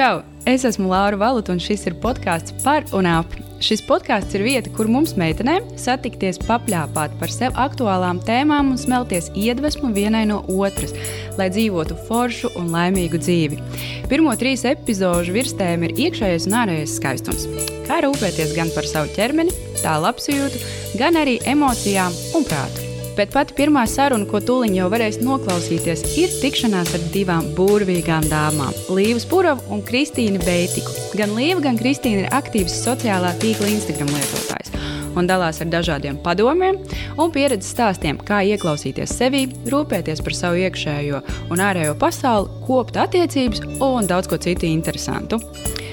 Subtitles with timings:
[0.00, 0.22] Čau!
[0.48, 3.34] Es esmu Laura Valuta, un šis ir podkāsts par un ap.
[3.60, 9.28] Šis podkāsts ir vieta, kur mums, meitenēm, satikties, papļāpāt par sev aktuālām tēmām un smelties
[9.36, 10.96] iedvesmu vienai no otras,
[11.36, 13.60] lai dzīvotu foršu un laimīgu dzīvi.
[14.08, 17.50] Pirmo trīs epizožu virsēm ir iekšējais un ārējais skaistums.
[17.84, 19.52] Kā rūpēties gan par savu ķermeni,
[19.84, 22.89] tā labsajūtu, gan arī emocijām un prātu
[23.20, 28.72] bet pati pirmā saruna, ko tūlīt jau varēs noklausīties, ir tikšanās ar divām burvīgām dāmām-
[28.96, 30.94] Līvu Spurovu un Kristīnu Beitiku.
[31.18, 34.72] Gan Līva, gan Kristīna ir aktīvas sociālā tīkla Instagram lietotājs
[35.18, 36.78] un dalās ar dažādiem padomiem
[37.18, 43.60] un pieredzes stāstiem, kā ieklausīties sevi, rūpēties par savu iekšējo un ārējo pasauli, kopt attiecības
[43.82, 45.40] un daudz ko citu interesantu.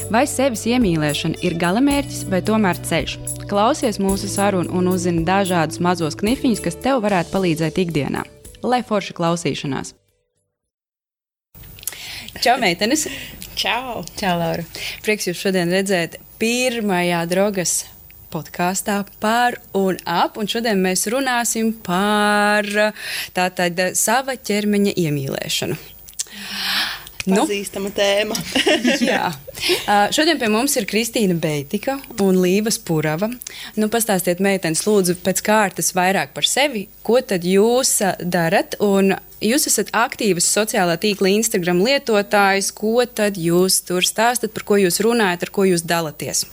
[0.07, 3.17] Vai sevis iemīlēšana ir galamērķis vai tomēr ceļš?
[3.52, 8.21] Klausies mūsu sarunu un uzzini dažādus mazos knifiņus, kas tev varētu palīdzēt ikdienā.
[8.63, 9.91] Lai forša klausīšanās!
[12.39, 13.03] Čau, meitenes!
[13.59, 14.05] Čau!
[14.16, 14.63] Čau, Laura!
[15.03, 17.75] Prieks jūs šodien redzēt pirmajā drogas
[18.31, 20.39] podkāstā par un ap.
[20.39, 22.64] Un šodien mēs runāsim par
[23.36, 25.75] tātad sava ķermeņa iemīlēšanu.
[27.28, 28.38] Pazīstama nu, tēma.
[29.09, 29.31] jā.
[29.83, 33.30] Uh, šodien pie mums ir Kristīna Beitika un Līva Spurava.
[33.75, 36.86] Nu, pastāstiet, meitenes, lūdzu, pēc kārtas vairāk par sevi.
[37.08, 38.78] Ko tad jūs darat?
[38.83, 42.72] Un jūs esat aktīvas sociālā tīkla Instagram lietotājs.
[42.78, 46.45] Ko tad jūs tur stāstat, par ko jūs runājat, ar ko jūs dalaties?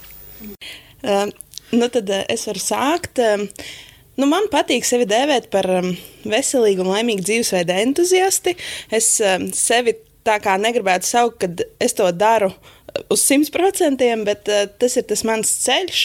[1.04, 1.28] Uh,
[1.74, 3.22] nu tad uh, es varu sākt.
[3.22, 3.46] Uh,
[4.14, 5.88] Nu, man patīk sevi dēvēt par um,
[6.30, 8.54] veselīgu un laimīgu dzīvesveidu entuziasti.
[8.94, 12.72] Es um, sevi tā kā negribētu saukt, ka es to daru uh,
[13.08, 16.00] uz 100%, bet uh, tas ir tas mans ceļš,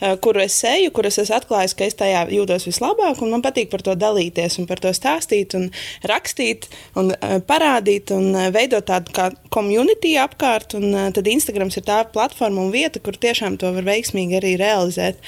[0.00, 3.20] uh, kuru es eju, kur es esmu atklājis, ka es tajā jūtos vislabāk.
[3.28, 5.68] Man patīk par to dalīties, un par to stāstīt, un
[6.08, 10.78] rakstīt, un uh, parādīt, un uh, veidot tādu kā komunitī apkārt.
[10.78, 14.56] Un, uh, tad Instagrams ir tā platforma un vieta, kur tiešām to var veiksmīgi arī
[14.60, 15.20] realizēt.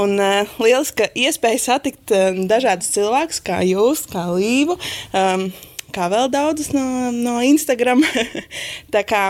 [0.00, 4.80] Un uh, lieliska iespēja satikt uh, dažādus cilvēkus, kā jūs, kā Līvu.
[5.12, 5.50] Um,
[5.94, 6.84] kā vēl daudzas no,
[7.14, 8.02] no Instagram.
[8.94, 9.26] tā kā,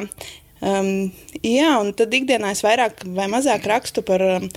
[0.61, 0.91] um,
[1.41, 4.49] jā, un tad ikdienā es vairāk vai mazāk rakstu par um,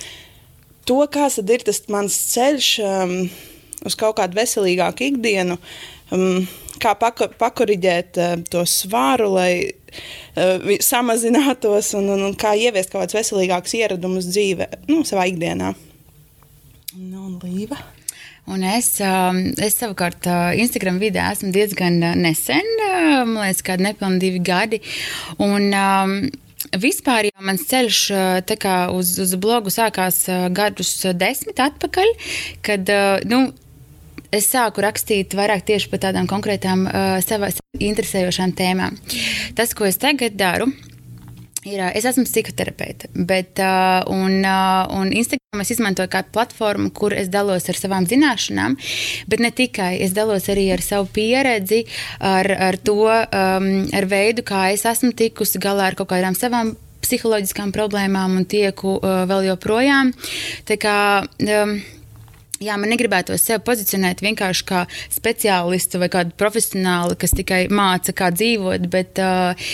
[0.88, 3.18] to, kāds ir tas mans ceļš um,
[3.86, 5.58] uz kaut kādu veselīgāku ikdienu.
[6.14, 6.46] Um,
[6.82, 13.04] kā pako, pakoriģēt uh, to svāru, lai uh, samazinātos, un, un, un kā ieviest kaut
[13.04, 15.74] kādus veselīgākus ieradumus dzīvē, nu, savā ikdienā.
[16.98, 17.78] Nu, un līva.
[18.48, 23.60] Un es, um, es savukārt uh, Instagram vidē esmu diezgan uh, nesen, uh, man liekas,
[23.66, 24.82] kādi nepilni divi gadi.
[25.36, 26.20] Un, um,
[26.68, 27.98] Vispār jau mans ceļš
[28.92, 30.18] uz, uz blogu sākās
[30.52, 32.10] gadus desmit atpakaļ,
[32.66, 32.90] kad
[33.30, 33.38] nu,
[34.34, 36.84] es sāku rakstīt vairāk tieši par tādām konkrētām
[37.24, 38.98] savā interesējošām tēmām.
[39.56, 40.97] Tas, ko es tagad daru, Ir,
[41.66, 47.30] es esmu psihoterapeite, bet uh, un, uh, un Instagram es izmantoju kā platformu, kur es
[47.32, 48.76] dalos ar savām zināšanām,
[49.26, 49.96] bet ne tikai.
[50.04, 51.84] Es dalos arī ar savu pieredzi,
[52.20, 56.76] ar, ar to, um, ar veidu, kā es esmu tikusi galā ar kaut kādām savām
[57.02, 60.12] psiholoģiskām problēmām un tieku uh, vēl joprojām.
[60.68, 61.78] Tā kā, um,
[62.58, 64.80] Jā, man negribētos sevi pozicionēt vienkārši kā
[65.14, 69.68] speciālistu vai kādu profesionāli, kas tikai māca, kā dzīvot, bet uh,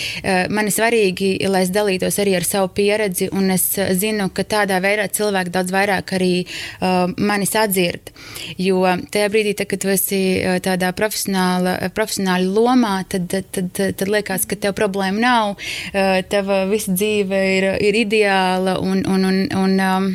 [0.53, 3.65] man ir svarīgi, lai es dalītos arī ar savu pieredzi, un es
[3.97, 8.13] zinu, ka tādā veidā cilvēki daudz vairāk arī uh, manis atzird.
[8.61, 10.21] Jo tajā brīdī, tad, kad tu esi
[10.61, 16.93] tādā profesionāla lomā, tad, tad, tad, tad liekas, ka tev problēma nav, uh, tava visa
[16.93, 20.09] dzīve ir, ir ideāla un, un, un, un um,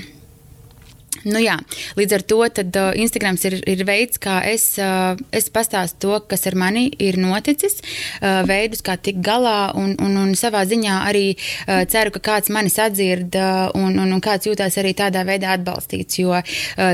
[1.25, 1.57] Nu jā,
[1.99, 6.21] līdz ar to tad, uh, Instagrams ir, ir veids, kā es, uh, es pastāstu to,
[6.31, 10.97] kas ar mani ir noticis, uh, veidus, kā tikt galā, un, un, un savā ziņā
[11.11, 15.27] arī uh, ceru, ka kāds manis atzird uh, un, un, un kāds jūtās arī tādā
[15.29, 16.23] veidā atbalstīts.
[16.23, 16.45] Jo uh,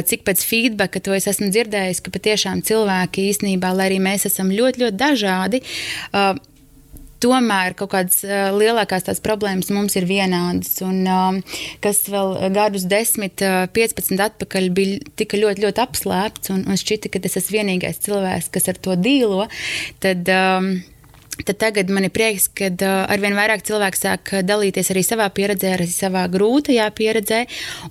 [0.03, 4.51] cik pēc feedbacka to es esmu dzirdējis, ka patiešām cilvēki īstenībā, lai arī mēs esam
[4.51, 5.63] ļoti, ļoti dažādi,
[6.13, 6.35] uh,
[7.23, 10.75] tomēr kaut kādas uh, lielākās tās problēmas mums ir vienādas.
[10.87, 16.67] Un, uh, kas vēl gadus 10, uh, 15 atpakaļ bija tika ļoti, ļoti apslēpts, un,
[16.71, 19.47] un šķita, ka tas esmu vienīgais cilvēks, kas ar to dīlo.
[20.05, 20.75] Tad, um,
[21.45, 25.75] Tad tagad man ir prieks, ka uh, arvien vairāk cilvēku sāk dalīties arī savā pieredzē,
[25.77, 27.43] arī savā grūtajā pieredzē,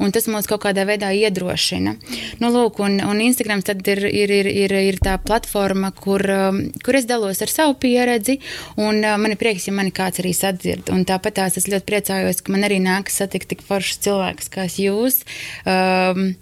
[0.02, 1.94] un tas mūs kaut kādā veidā iedrošina.
[2.42, 6.98] Nu, lūk, un, un Instagram ir, ir, ir, ir, ir tā platforma, kur, um, kur
[6.98, 8.40] es dalos ar savu pieredzi,
[8.82, 10.90] un uh, man ir prieks, ja mani kāds arī sadzird.
[10.96, 14.66] Un tāpat tās es ļoti priecājos, ka man arī nākas satikt tik foršus cilvēkus kā
[14.74, 15.22] jūs.
[15.70, 16.34] Um,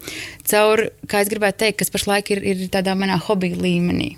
[0.48, 4.14] caur, kā es gribētu teikt, kas pašlaik ir, ir tādā manā hobija līmenī.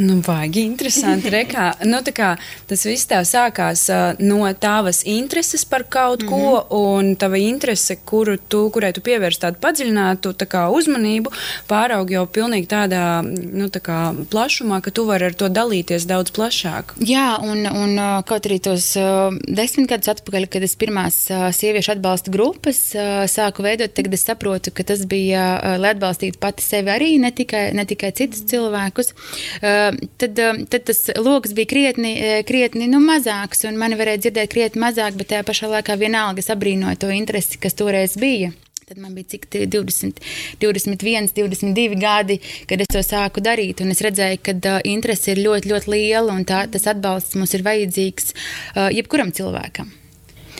[0.00, 1.28] Nu, baigi interesanti.
[1.36, 2.30] Rekā, nu, kā,
[2.68, 6.76] tas viss tev sākās uh, no tavas intereses par kaut ko, mm -hmm.
[6.80, 11.32] un tava interese, kuru tu, kurai tu pievērsi tādu padziļinātu tā kā, uzmanību,
[11.68, 13.98] pāraug jau pilnīgi tādā nu, tā kā,
[14.30, 16.94] plašumā, ka tu vari ar to dalīties daudz plašāk.
[17.04, 21.92] Jā, un, un kaut arī tos uh, desmit gadus atpakaļ, kad es pirmās uh, sieviešu
[21.92, 26.62] atbalsta grupas uh, sāku veidot, tagad es saprotu, ka tas bija, uh, lai atbalstītu pati
[26.62, 29.12] sevi arī, ne tikai, ne tikai citus cilvēkus.
[29.60, 29.89] Uh,
[30.20, 30.40] tad,
[30.70, 32.14] tad tas lokus bija krietni,
[32.48, 36.50] krietni nu, mazāks, un mani varēja dzirdēt krietni mazāk, bet tajā pašā laikā vienalga es
[36.52, 38.52] abrīnoju to interesi, kas toreiz bija.
[38.90, 40.18] Tad man bija cik 20,
[40.60, 43.84] 21, 22 gadi, kad es to sāku darīt.
[43.86, 47.62] Es redzēju, ka uh, interese ir ļoti, ļoti liela un tā, tas atbalsts mums ir
[47.68, 49.94] vajadzīgs uh, jebkuram cilvēkam.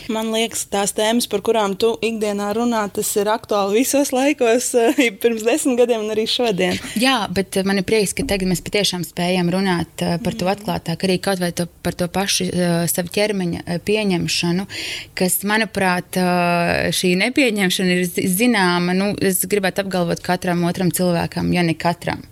[0.09, 5.01] Man liekas, tās tēmas, par kurām tu ikdienā runā, tas ir aktuāli visos laikos, eh,
[5.21, 6.79] pirms desmit gadiem un arī šodien.
[7.01, 10.49] Jā, bet eh, man ir prieks, ka tagad mēs patiešām spējam runāt eh, par to
[10.51, 12.49] atklātāk, arī kaut vai to, par to pašu
[12.91, 14.65] savu ķermeņa pieņemšanu,
[15.17, 16.17] kas, manuprāt,
[16.95, 18.95] šī nepieņemšana ir zināma.
[18.97, 22.23] Nu, es gribētu apgalvot katram otram cilvēkam, ja ne katram.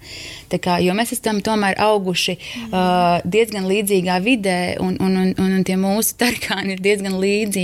[0.57, 5.75] Kā, jo mēs esam tomēr auguši uh, diezgan līdzīgā vidē, un, un, un, un tie
[5.77, 7.58] mūsu tarkāni ir diezgan līdzīgi.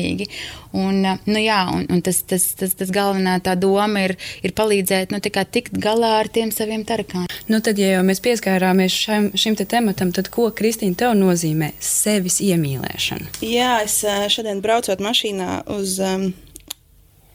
[0.75, 4.15] Un, uh, nu, jā, un, un tas, tas, tas, tas galvenā tā doma ir,
[4.45, 7.31] ir palīdzēt nu, tikt galā ar tiem saviem tarkāniem.
[7.51, 11.73] Nu, tad, ja jau mēs pieskārāmies šim, šim te tematam, tad ko Kristīna tev nozīmē
[11.79, 13.37] sevis iemīlēšana?
[13.45, 15.99] Jā, es uh, šodien braucot mašīnā uz.
[16.03, 16.33] Um,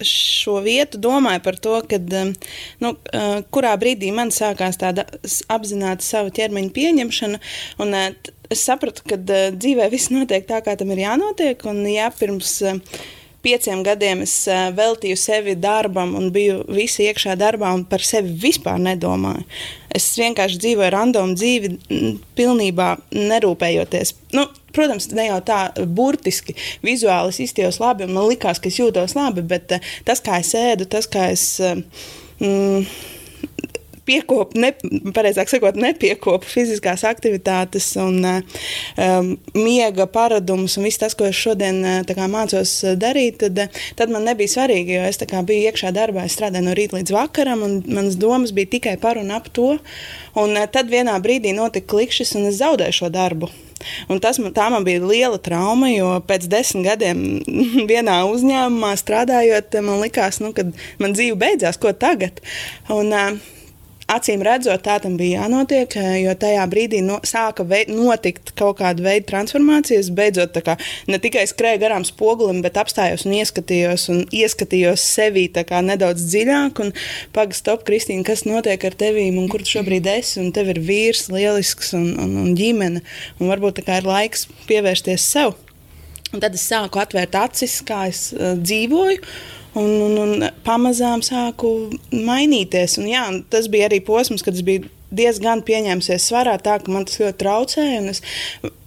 [0.01, 2.33] šo vietu domāju par to, kad, um,
[2.81, 5.05] nu, uh, kurā brīdī man sākās tāda
[5.53, 7.41] apzināta savu ķermeņa pieņemšana.
[7.85, 7.97] Un,
[8.51, 11.65] es sapratu, ka uh, dzīvē viss notiek tā, kā tam ir jānotiek.
[11.71, 12.61] Un, ja pirms
[13.41, 14.35] pieciem gadiem es
[14.77, 19.47] veltīju sevi darbam un biju visi iekšā darbā un par sevi vispār nedomāju.
[19.97, 21.71] Es vienkārši dzīvoju randomu dzīvi,
[22.39, 24.15] pilnībā nerūpējoties.
[24.37, 25.61] Nu, Protams, ne jau tā
[25.99, 26.55] burtiski,
[26.87, 30.39] vizuāli es iztījos labi, un man likās, ka es jūtos labi, bet uh, tas, kā
[30.45, 31.47] es ēdu, tas, kā es.
[31.59, 31.81] Uh,
[32.39, 32.85] mm,
[34.11, 34.73] piekopu, ne,
[35.15, 41.81] pareizāk sakot, nepiekopu fiziskās aktivitātes un um, miega paradumus un viss tas, ko es šodien
[42.09, 46.37] kā, mācos darīt, tad, tad man nebija svarīgi, jo es kā, biju iekšā darbā, es
[46.39, 49.77] strādāju no rīta līdz vakaram, un manas domas bija tikai par un ap to.
[50.39, 53.51] Un tad vienā brīdī notika klikšķis, un es zaudēju šo darbu.
[54.13, 57.23] Un tas man, man bija liela trauma, jo pēc desmit gadiem
[57.91, 60.69] vienā uzņēmumā strādājot, man likās, nu, ka
[61.01, 62.43] man dzīve beidzās, ko tagad.
[62.93, 63.57] Un, uh,
[64.11, 69.05] acīm redzot, tā tam bija jānotiek, jo tajā brīdī no, sāka vei, notikt kaut kāda
[69.05, 70.11] veida transformācijas.
[70.17, 70.77] Beidzot, kā,
[71.11, 75.49] ne tikai skrēju garām spogulim, bet apstājos un ieskatījos, un ieskatījos sevī
[75.91, 76.83] nedaudz dziļāk.
[77.35, 80.39] Pagaidi, stop, Kristīna, kas notiek ar tevīm un kur tu šobrīd esi?
[80.43, 83.03] Un tev ir vīrs, lielisks un, un, un ģimene.
[83.41, 85.57] Un varbūt ir laiks pievērsties sev.
[86.31, 89.19] Un tad es sāku atvērt acis, kā es uh, dzīvoju.
[89.79, 92.99] Un, un, un pamazām sāku mainīties.
[92.99, 97.07] Un, jā, tas bija arī posms, kad es biju diezgan pieņēmusies svarā, tā ka man
[97.07, 98.03] tas ļoti traucēja.
[98.11, 98.23] Es,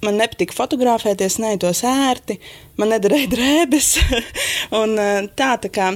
[0.04, 2.40] man nepatika fotografēties, ne tos ērti,
[2.80, 3.90] man nedarīja drēbes.
[4.82, 4.96] un,
[5.40, 5.90] tā, tā kā,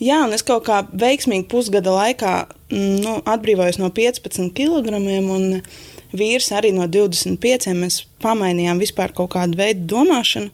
[0.00, 5.00] jā, un es kaut kā veiksmīgi pusgada laikā mm, nu, atbrīvojos no 15 kg.
[5.20, 5.62] Un,
[6.10, 7.70] Vīrs arī no 25.
[7.78, 10.50] Mēs pamainījām vispār kaut kādu veidu domāšanu.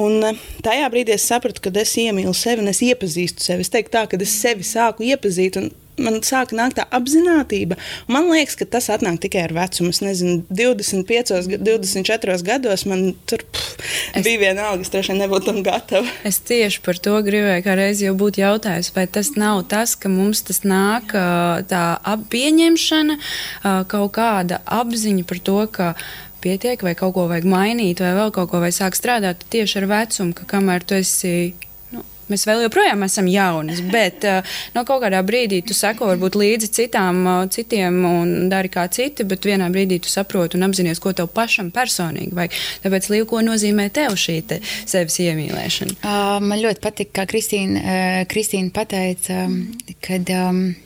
[0.00, 3.64] Un eh, tajā brīdī es sapratu, ka es iemīlu sevi un es iepazīstu sevi.
[3.64, 5.58] Es teiktu, tā, ka es sevi sāku iepazīt.
[5.96, 7.78] Man sāka nākt tā apziņotība.
[8.12, 9.94] Man liekas, ka tas atnāk tikai ar vecumu.
[9.94, 13.78] Es nezinu, 25, 24 gados man tur pff,
[14.12, 16.12] es, bija viena alga, es droši vien nebūtu tam gatava.
[16.28, 20.12] Es tieši par to gribēju, kā reiz jau būtu jautājums, vai tas nav tas, ka
[20.12, 21.16] mums tas nāk
[21.72, 23.16] tā pieņemšana,
[23.88, 25.90] kaut kāda apziņa par to, ka
[26.46, 29.88] pietiek, vai kaut ko vajag mainīt, vai vēl kaut ko vajag sākt strādāt tieši ar
[29.92, 31.54] vecumu, ka kamēr tu esi.
[31.94, 36.38] Nu, Mēs vēl joprojām esam jaunas, bet uh, no kaut kādā brīdī tu seko varbūt
[36.38, 41.02] līdzi citām, uh, citiem un dari kā citi, bet vienā brīdī tu saproti un apzinājies,
[41.02, 42.58] ko tev pašam personīgi vajag.
[42.86, 46.00] Tāpēc, Līva, ko nozīmē tev šī te sevis iemīlēšana?
[46.00, 49.46] Uh, man ļoti patīk, kā Kristīna, uh, Kristīna pateica,
[50.02, 50.34] kad.
[50.34, 50.85] Um, Eh,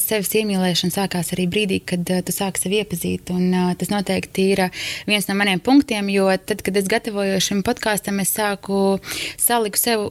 [0.00, 3.32] sevis iemīlēšana sākās arī brīdī, kad uh, tu sāki sevi iepazīt.
[3.34, 4.62] Un, uh, tas noteikti ir
[5.08, 9.00] viens no maniem punktiem, jo tad, kad es gatavojos šim podkāstam, es sāku
[9.40, 10.06] saliku sev,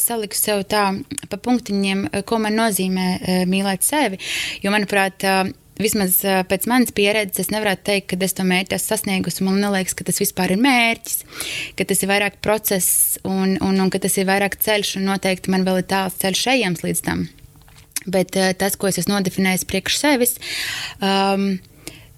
[0.00, 0.86] saliku sev tā
[1.30, 4.20] pa punktiņiem, ko man nozīmē mīlēt sevi.
[4.64, 5.26] Jo, manuprāt,
[5.74, 9.42] Vismaz pēc manas pieredzes, es nevaru teikt, ka es to mērķi esmu sasniegusi.
[9.42, 11.24] Man liekas, ka tas vispār ir mērķis,
[11.74, 15.50] ka tas ir vairāk process un, un, un ka tas ir vairāk ceļš, un noteikti
[15.50, 17.26] man vēl ir tāls ceļš ejams līdz tam.
[18.06, 20.36] Bet uh, tas, ko es esmu nodefinējis priekš sevis,
[21.00, 21.54] um,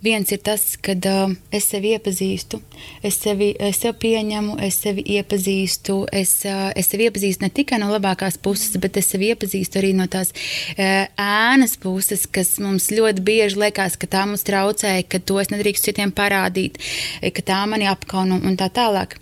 [0.07, 2.61] viens ir tas, kad uh, es sevi iepazīstu,
[3.07, 7.81] es sevi, es sevi pieņemu, es sevi iepazīstu, es, uh, es sevi iepazīstu ne tikai
[7.83, 12.90] no labākās puses, bet es sevi iepazīstu arī no tās uh, ēnas puses, kas mums
[12.95, 16.78] ļoti bieži liekas, ka tā mums traucēja, ka to es nedrīkst citiem parādīt,
[17.23, 19.19] ka tā mani apkauna un tā tālāk.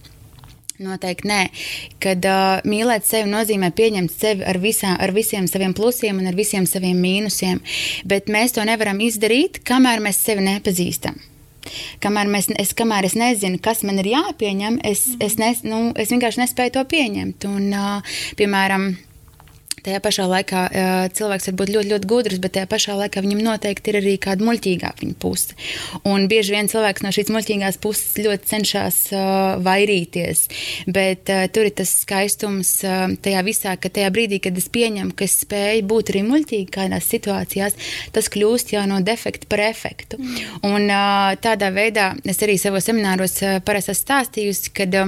[0.84, 1.40] Noteikti nē.
[2.02, 6.36] Kad uh, mīlēt sevi nozīmē pieņemt sevi ar, visā, ar visiem saviem plusiem un ar
[6.38, 7.62] visiem saviem mīnusiem.
[8.08, 11.16] Bet mēs to nevaram izdarīt, kamēr mēs sevi nepazīstam.
[12.04, 16.12] Kamēr, mēs, es, kamēr es nezinu, kas man ir jāpieņem, es, es, nes, nu, es
[16.12, 17.48] vienkārši nespēju to pieņemt.
[17.48, 18.90] Un, uh, piemēram,
[19.84, 20.60] Tajā pašā laikā
[21.16, 24.46] cilvēks var būt ļoti, ļoti gudrs, bet tajā pašā laikā viņam noteikti ir arī kāda
[24.46, 25.56] muļķīgāka viņa puse.
[26.08, 29.00] Un bieži vien cilvēks no šīs muļķīgās puses ļoti cenšas
[29.66, 30.44] vairīties.
[30.88, 35.36] Bet tur ir tas skaistums tajā visā, ka tajā brīdī, kad es pieņemu, ka es
[35.44, 37.76] spēju būt arī muļķīgi kādās situācijās,
[38.16, 40.20] tas kļūst jau no defekta par efektu.
[40.20, 40.58] Mm.
[40.70, 40.90] Un
[41.44, 45.00] tādā veidā es arī savos semināros parasti esmu stāstījusi, kad.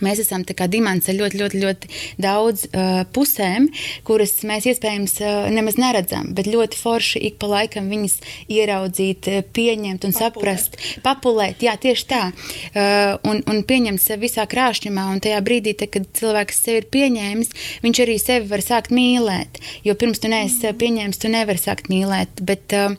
[0.00, 1.90] Mēs esam dimants ar ļoti, ļoti, ļoti
[2.22, 3.68] daudz uh, pusēm,
[4.08, 8.16] kuras mēs iespējams uh, nemaz neredzam, bet ļoti forši ik pa laikam viņas
[8.48, 10.22] ieraudzīt, uh, pieņemt un papulēt.
[10.22, 11.62] saprast, papulēt.
[11.62, 12.22] Jā, tieši tā.
[12.72, 16.88] Uh, un, un pieņemt sevi visā krāšņumā, un tajā brīdī, te, kad cilvēks sevi ir
[16.96, 19.60] pieņēmis, viņš arī sevi var sākt mīlēt.
[19.84, 22.42] Jo pirms tu neesi sevi pieņēmis, tu nevari sākt mīlēt.
[22.48, 22.96] Bet, uh,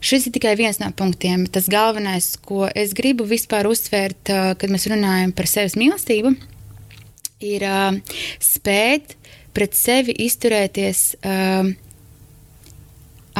[0.00, 1.44] Šis ir tikai viens no punktiem.
[1.52, 6.34] Tas galvenais, ko es gribu vispār uzsvērt, kad mēs runājam par sevis mīlestību,
[7.44, 7.66] ir
[8.40, 9.16] spēt
[9.56, 11.02] pret sevi izturēties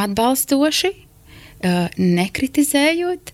[0.01, 0.93] atbalstoši,
[2.01, 3.33] nekritizējot,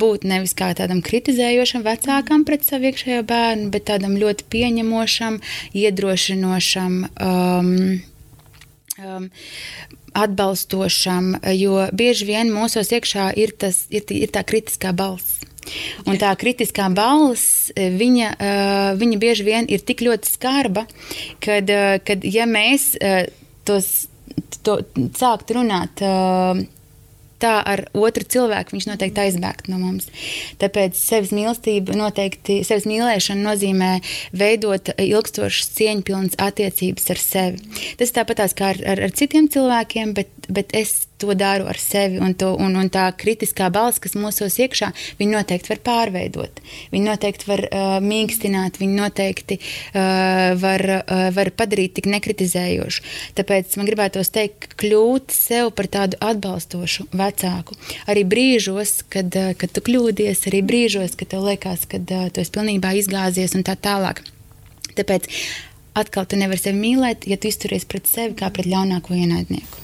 [0.00, 5.40] būt nevis kā tādam kritizējošam vecākam pret savu iekšējo bērnu, bet tādam ļoti pieņemošam,
[5.76, 6.96] iedrošinošam.
[7.20, 8.00] Um,
[8.96, 9.28] um,
[10.14, 15.42] atbalstošam, jo bieži vien mūsos iekšā ir, tas, ir, ir tā kritiskā balss.
[16.04, 20.86] Un tā kritiskā balss, viņa, eh, viņa bieži vien ir tik ļoti skarba,
[21.40, 23.30] kad, eh, kad ja mēs eh,
[23.64, 24.08] tos
[24.64, 24.78] to
[25.14, 26.00] sākt runāt
[27.44, 30.08] tā ar otru cilvēku viņš noteikti aizbēgt no mums.
[30.62, 33.92] Tāpēc sevis mīlestība noteikti, sevis mīlēšana nozīmē
[34.36, 37.82] veidot ilgstošas cieņpilnas attiecības ar sevi.
[38.00, 42.18] Tas tāpatās kā ar, ar, ar citiem cilvēkiem, bet, bet es to daru ar sevi,
[42.18, 44.90] un, to, un, un tā kritiskā balss, kas mūsos iekšā,
[45.20, 46.60] viņi noteikti var pārveidot.
[46.92, 53.04] Viņi noteikti var uh, mīkstināt, viņi noteikti uh, var, uh, var padarīt tik nekritizējošu.
[53.38, 57.78] Tāpēc man gribētos teikt, kļūt sev par tādu atbalstošu vecāku.
[58.10, 62.42] Arī brīžos, kad, uh, kad tu kļūdies, arī brīžos, kad tev liekas, ka uh, tu
[62.42, 64.24] esi pilnībā izgāzies un tā tālāk.
[64.98, 65.30] Tāpēc
[65.98, 69.83] atkal tu nevari sevi mīlēt, ja tu izturies pret sevi kā pret ļaunāko ienaidnieku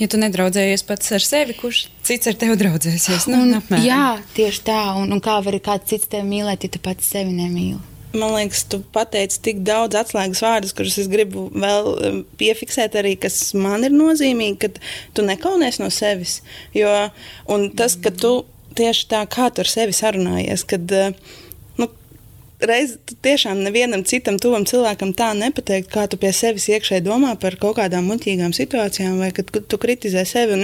[0.00, 3.28] ja tu nedraudzējies pats ar sevi, kurš cits ar tevi draudzēsies?
[3.30, 3.84] Nu, un, apmēram.
[3.86, 4.80] jā, tieši tā.
[5.00, 7.80] Un, un kā var kāds cits tevi mīlēt, ja tu pats sevi nemīli?
[8.14, 13.40] Man liekas, tu pateici tik daudz atslēgas vārdus, kurus es gribu vēl piefiksēt, arī kas
[13.58, 14.70] man ir nozīmīgi, ka
[15.16, 16.36] tu nekaunies no sevis.
[16.76, 16.92] Jo,
[17.50, 18.44] un tas, ka tu
[18.78, 21.34] tieši tā kā tu ar sevi sarunājies, kad uh,
[22.60, 27.56] reiz tiešām nevienam citam tuvam cilvēkam tā nepateikt, kā tu pie sevis iekšēji domā par
[27.60, 30.56] kaut kādām muļķīgām situācijām, vai kad tu kritizē sevi.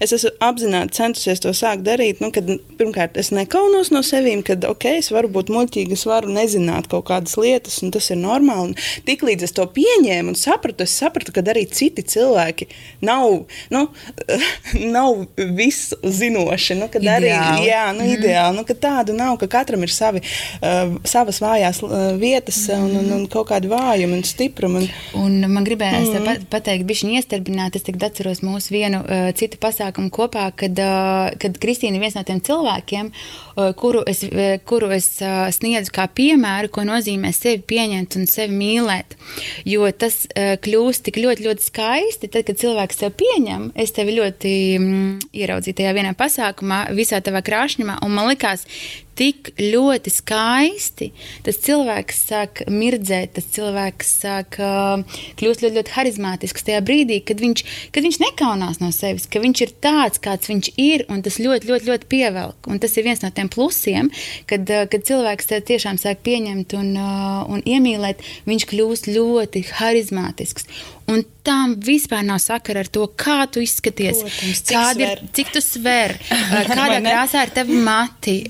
[0.00, 2.20] Es esmu apzināti centusies to sākt darīt.
[2.22, 6.32] Nu, kad, pirmkārt, es nekaunos no sevis, kad ok, es varu būt muļķīga, es varu
[6.32, 8.72] nezināt kaut kādas lietas, un tas ir normāli.
[8.72, 12.68] Un tiklīdz es to pieņēmu un sapratu, es sapratu, ka arī citi cilvēki
[13.06, 13.84] nav, nu,
[14.96, 15.26] nav
[15.58, 16.78] visu zinoši.
[16.80, 17.12] Nu, ideāli.
[17.12, 18.14] arī jā, nu, mm.
[18.16, 20.22] ideāli, nu, ka tādu nav, ka katram ir savi.
[20.60, 21.80] Uh, savas vājās
[22.20, 24.82] vietas un, un, un kaut kādu vājumu un stiprumu.
[25.18, 25.24] Un...
[25.26, 26.26] Un man gribējās mm.
[26.26, 26.46] -hmm.
[26.50, 27.78] pateikt, bija viņa iestarbināta.
[27.78, 32.14] Es tagad atceros mūsu vienu uh, citu pasākumu kopā, kad, uh, kad Kristīna ir viens
[32.14, 37.32] no tiem cilvēkiem, uh, kuru es, uh, kuru es uh, sniedzu kā piemēru, ko nozīmē
[37.32, 39.16] sevi pieņemt un sevi mīlēt.
[39.64, 43.72] Jo tas uh, kļūst tik ļoti, ļoti skaisti, tad, kad cilvēks sevi pieņem.
[43.74, 48.66] Es tevi ļoti mm, ieraudzīju tajā vienā pasākumā, visā tavā krāšņumā, un man likās,
[49.16, 51.10] tik ļoti skaisti.
[51.46, 55.02] Tas cilvēks sāk mirdzēt, tas cilvēks sāk uh,
[55.40, 59.64] kļūt ļoti, ļoti harizmātisks tajā brīdī, kad viņš, kad viņš nekaunās no sevis, ka viņš
[59.66, 62.70] ir tāds, kāds viņš ir, un tas ļoti, ļoti, ļoti pievelk.
[62.70, 64.12] Un tas ir viens no tiem plusiem,
[64.50, 70.68] kad, uh, kad cilvēks tiešām sāk pieņemt un, uh, un iemīlēt, viņš kļūst ļoti harizmātisks.
[71.06, 75.62] Un tam vispār nav sakara ar to, kā tu izskaties, Protams, cik, ir, cik tu
[75.62, 76.16] sver,
[76.66, 78.40] kādā krāsā ir tavi mati.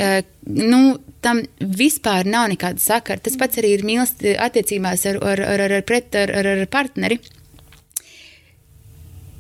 [0.47, 3.23] Nu, tam vispār nav nekāda sakara.
[3.23, 7.19] Tas pats arī ir mīlestības attiecībās ar, ar, ar, ar, pret, ar, ar, ar partneri.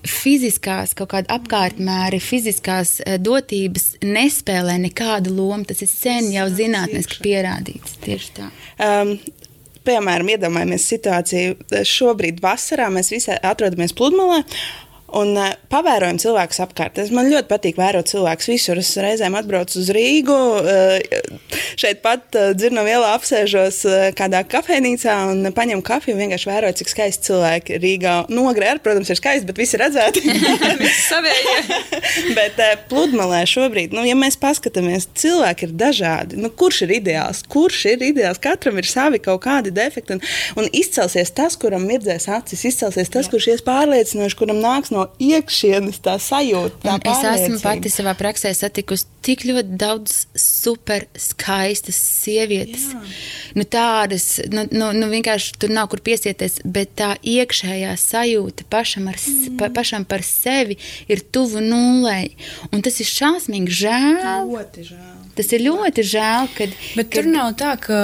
[0.06, 5.66] fiziskās kaut kāda apkārtmēri, fiziskās uh, dotības nespēlē nekādu lomu.
[5.66, 7.96] Tas ir sen jau zinātniski pierādīts.
[8.04, 8.46] Tieši tā.
[8.78, 9.16] Um,
[9.86, 14.42] piemēram, iedomājamies situāciju šobrīd vasarā, mēs visi atrodamies pludmalē,
[15.14, 16.98] Un uh, pavērojam cilvēkus apkārt.
[16.98, 18.80] Es man ļoti patīk vērot cilvēkus visur.
[18.82, 21.36] Es reizēm atbraucu uz Rīgu, uh,
[21.78, 26.78] šeit pat uh, dzirnavu ielā apsēžos uh, kādā kafejnīcā un paņemu kafiju un vienkārši vēroju,
[26.80, 28.16] cik skaisti cilvēki Rīgā.
[28.34, 30.24] Nogrē, nu, protams, ir skaisti, bet visi redzēti.
[32.38, 36.42] bet uh, pludmalē šobrīd, nu, ja mēs paskatāmies, cilvēki ir dažādi.
[36.42, 37.44] Nu, kurš ir ideāls?
[37.46, 38.42] Kurš ir ideāls?
[38.42, 40.18] Katram ir savi kaut kādi defekti.
[40.18, 40.26] Un,
[40.58, 43.36] un izcelsies tas, kuram mirdzēs acis, izcelsies tas, Jā.
[43.36, 46.96] kurš ies pārliecinoši, kuram nāks no iekšienes tā sajūta.
[47.04, 52.88] Tā es esmu pati savā praksē satikusi tik ļoti daudz super skaistas sievietes.
[52.92, 53.02] Jā.
[53.58, 59.10] Nu, tādas, nu, nu, nu vienkārši tur nav kur piesieties, bet tā iekšējā sajūta pašam,
[59.10, 59.58] ar, mm.
[59.60, 60.78] pa, pašam par sevi
[61.10, 62.36] ir tuvu nulei.
[62.70, 64.46] Un tas ir šausmīgi žēl.
[64.52, 65.15] Ļoti žēl.
[65.36, 66.48] Tas ir ļoti žēl.
[66.56, 67.16] Kad, bet kad...
[67.18, 67.98] tur nav tā, ka,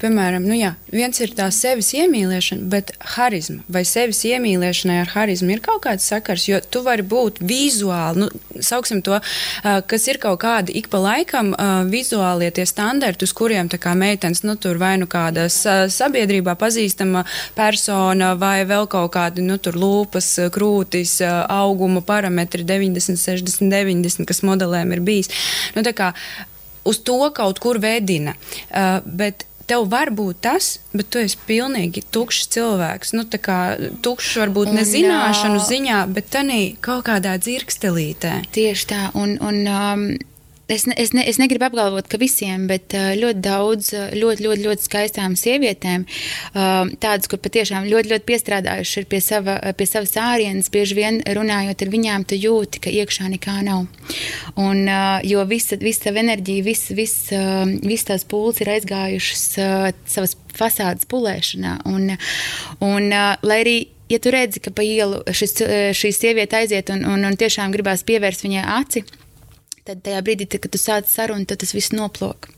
[0.00, 5.54] piemēram, nu jā, viens ir tā sevis iemīlēšana, bet harizma vai sevis iemīlēšanai ar harizmu
[5.54, 9.18] ir kaut kāds sakars, jo tu vari būt vizuāli, nu, sauksim to,
[9.62, 11.52] kas ir kaut kādi ik pa laikam
[11.90, 17.24] vizuālie tie standarti, uz kuriem tā kā meitenes, nu, tur vai nu kāda sabiedrībā pazīstama
[17.56, 21.18] persona vai vēl kaut kādi, nu, tur lūpas, krūtis,
[21.50, 25.30] auguma parametri 90, 60, 90, kas modelēm ir bijis.
[25.76, 26.12] Nu, kā,
[26.84, 28.36] uz to kaut kur vedina.
[28.70, 33.14] Uh, bet tev var būt tas, bet tu esi pilnīgi tukšs cilvēks.
[33.14, 33.58] Nu, tā kā
[34.02, 38.34] tukšs varbūt ne zināšanu ziņā, bet tādā kaut kādā dzirkstelītē.
[38.56, 39.02] Tieši tā.
[39.18, 40.06] Un, un, um,
[40.70, 44.86] Es, ne, es, ne, es negribu apgalvot, ka visiem, bet ļoti daudz, ļoti, ļoti, ļoti
[44.86, 46.06] skaistām sievietēm,
[46.54, 51.82] tādas, kur patiešām ļoti, ļoti piestrādājuši ir pie, sava, pie savas ārienes, bieži vien runājot
[51.82, 53.88] ar viņām, tu jūti, ka iekšā nekā nav.
[54.60, 54.84] Un,
[55.26, 57.44] jo visa, visa enerģija, visa, visa,
[57.82, 59.46] visa tās pūles ir aizgājušas
[60.06, 61.80] savas fasādes pulēšanā.
[61.90, 62.12] Un,
[62.84, 63.10] un,
[63.42, 63.78] lai arī
[64.10, 65.56] ja tu redzi, ka pa ielu šis,
[65.96, 69.04] šī sieviete aiziet un, un, un tiešām gribās pievērst viņai aci,
[69.90, 72.50] tad tajā brīdī, tad, kad tu sāc sarunu, tad tas viss noplok.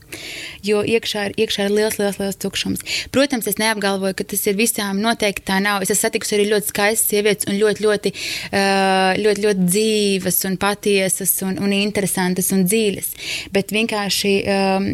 [0.65, 2.83] Jo iekšā ir, iekšā ir liels, liels, liels tukšums.
[3.15, 5.81] Protams, es neapgalvoju, ka tas ir visām noteikti tā nav.
[5.81, 8.13] Es esmu satikusi arī ļoti skaistas sievietes un ļoti, ļoti,
[8.53, 13.13] ļoti, ļoti, ļoti dzīves un patiesas un, un interesantas un dziļas.
[13.55, 14.33] Bet vienkārši.
[14.53, 14.89] Um,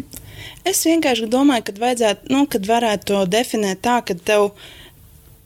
[0.64, 4.79] es vienkārši domāju, ka vajadzētu, nu, kad varētu to definēt tā, ka tev ir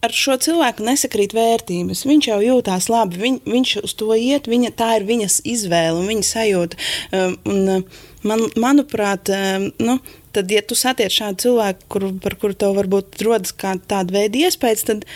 [0.04, 2.04] ar šo cilvēku nesakrīt vērtības.
[2.08, 6.10] Viņš jau jūtās labi, viņ, viņš uz to iet, viņa, tā ir viņas izvēle un
[6.12, 6.82] viņa sajūta.
[7.10, 9.98] Um, un, uh, man, manuprāt, um, nu,
[10.34, 14.86] tad, ja tu satiec šādu cilvēku, kur, par kuru tev varbūt rodas tāda veida iespējas,
[14.90, 15.08] tad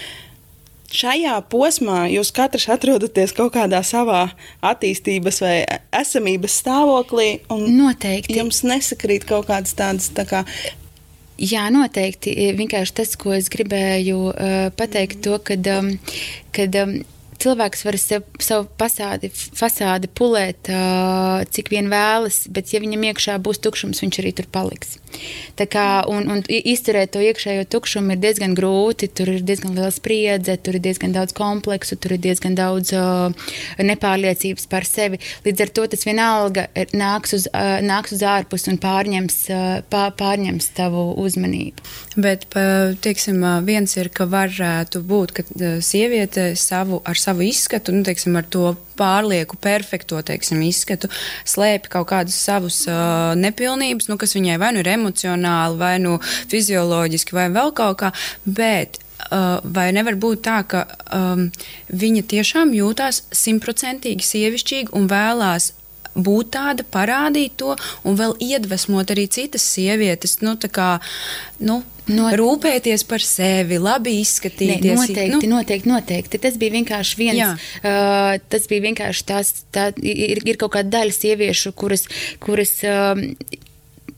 [0.94, 4.30] šajā posmā jūs katrs atrodaties kaut kādā savā
[4.64, 5.54] attīstības vai
[5.92, 7.30] esamības stāvoklī.
[7.52, 8.38] Noteikti.
[8.40, 10.44] Jums nesakrīt kaut kādas tādas tā kā
[11.38, 12.32] Jā, noteikti.
[12.58, 15.92] Vienkārši tas, ko es gribēju uh, pateikt, to, kad, um,
[16.54, 16.96] kad um,
[17.42, 23.38] cilvēks var sev, savu pasādi, fasādi pulēt, uh, cik vien vēlas, bet ja viņam iekšā
[23.42, 24.96] būs tukšums, viņš arī tur paliks.
[25.58, 29.90] Tā kā, un, un izturēt to iekšējo tukšumu ir diezgan grūti, tur ir diezgan liela
[29.94, 33.30] spriedze, tur ir diezgan daudz kompleksu, tur ir diezgan daudz uh,
[33.80, 35.20] nepārliecības par sevi.
[35.46, 40.12] Līdz ar to tas vienalga nāks uz, uh, nāks uz ārpus un pārņems, uh, pār,
[40.18, 41.86] pārņems tavu uzmanību.
[42.18, 42.48] Bet,
[43.04, 45.44] teiksim, viens ir, ka varētu būt, ka
[45.84, 51.10] sieviete savu ar savu savu izskatu, nu, teiksim, ar to pārlieku perfekto teiksim, izskatu,
[51.48, 56.16] slēpj kaut kādus savus uh, nepilnības, nu, kas viņai vai nu ir emocionāli, vai nu
[56.50, 58.14] fizioloģiski, vai vēl kaut kā.
[58.44, 61.48] Bet Uh, vai nevar būt tā, ka um,
[61.90, 65.72] viņa tiešām jūtas simtprocentīgi sievišķīgi un vēlās
[66.14, 67.74] būt tāda, parādīt to
[68.06, 70.96] un vēl iedvesmot arī citas sievietes, nu, kā,
[71.60, 72.34] nu, Not...
[72.40, 74.84] rūpēties par sevi, labi izskatīties.
[74.84, 75.58] Ne, noteikti, nu...
[75.58, 76.42] noteikti, noteikti.
[76.42, 77.38] Tas bija vienkārši viens.
[77.38, 77.52] Jā.
[77.82, 82.06] Uh, tas bija vienkārši tās, tā ir, ir kaut kāda daļa sieviešu, kuras,
[82.44, 83.20] kuras uh,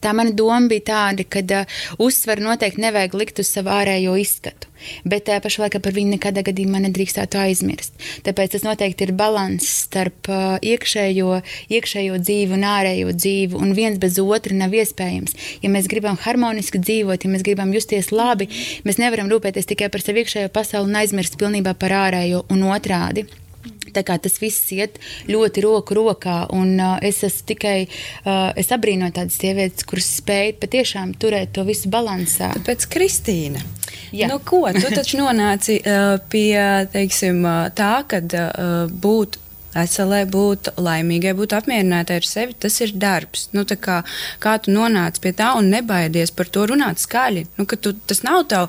[0.03, 4.69] tā mana doma bija tāda, ka uh, uzsvaru noteikti nevajag likt uz savu ārējo izskatu.
[5.05, 7.97] Bet tajā pašā laikā par viņu nekādā gadījumā nedrīkstētu aizmirst.
[8.25, 11.41] Tāpēc tas noteikti ir līdzsvars starp uh, iekšējo,
[11.77, 15.37] iekšējo dzīvi un ārējo dzīvi, un viens bez otra nav iespējams.
[15.65, 18.49] Ja mēs gribam harmoniski dzīvot, ja mēs gribam justies labi,
[18.87, 23.29] mēs nevaram rūpēties tikai par savu iekšējo pasauli un aizmirst pilnībā par ārējo un otrādi.
[23.95, 25.01] Tā kā tas viss iet
[25.31, 30.55] ļoti roku rokā, un uh, es esmu tikai, uh, es abrīnoju tādas sievietes, kuras spēj
[30.63, 32.53] patiešām turēt to visu balansā.
[32.67, 33.63] Pēc Kristīna.
[34.15, 34.31] Jā.
[34.31, 36.55] Nu, ko tu taču nonāci uh, pie
[36.93, 37.45] teiksim,
[37.79, 43.49] tā, kad uh, būtu veselai būt, laimīgai būt, apmierinātai ar sevi, tas ir darbs.
[43.57, 44.01] Nu, kā,
[44.43, 47.47] kā tu nonāc pie tā un nebaidies par to runāt skaļi.
[47.59, 48.69] Nu, tu, tas nav tev,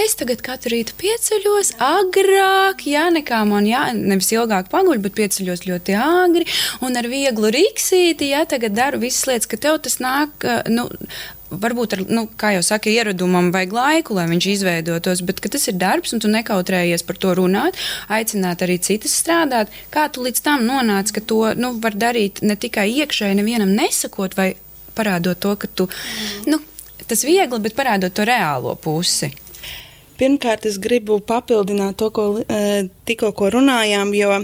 [0.00, 5.66] es tagad katru rītu pieceļos agrāk, jā, nekā man, jā, nevis ilgāk paguļ, bet pieceļos
[5.68, 6.48] ļoti āgri
[6.84, 10.88] un ar vieglu riksīti, jā, tagad daru visas lietas, ka tev tas nāk, nu,
[11.60, 15.76] varbūt, ar, nu, kā jau saka, ieradumam vajag laiku, lai viņš izveidotos, bet tas ir
[15.80, 17.78] darbs, un tu nekautrējies par to runāt,
[18.12, 19.72] aicināt arī citas strādāt.
[19.92, 24.36] Kā tu līdz tam nonāci, ka to nu, var darīt ne tikai iekšēji, nevienam nesakot,
[24.38, 24.52] vai
[24.96, 25.88] parādot to, ka tu,
[26.48, 26.60] nu,
[27.06, 29.32] tas viegli, bet parādot to reālo pusi.
[30.20, 34.36] Pirmkārt, es gribu papildināt to, ko e, tikko runājām, jo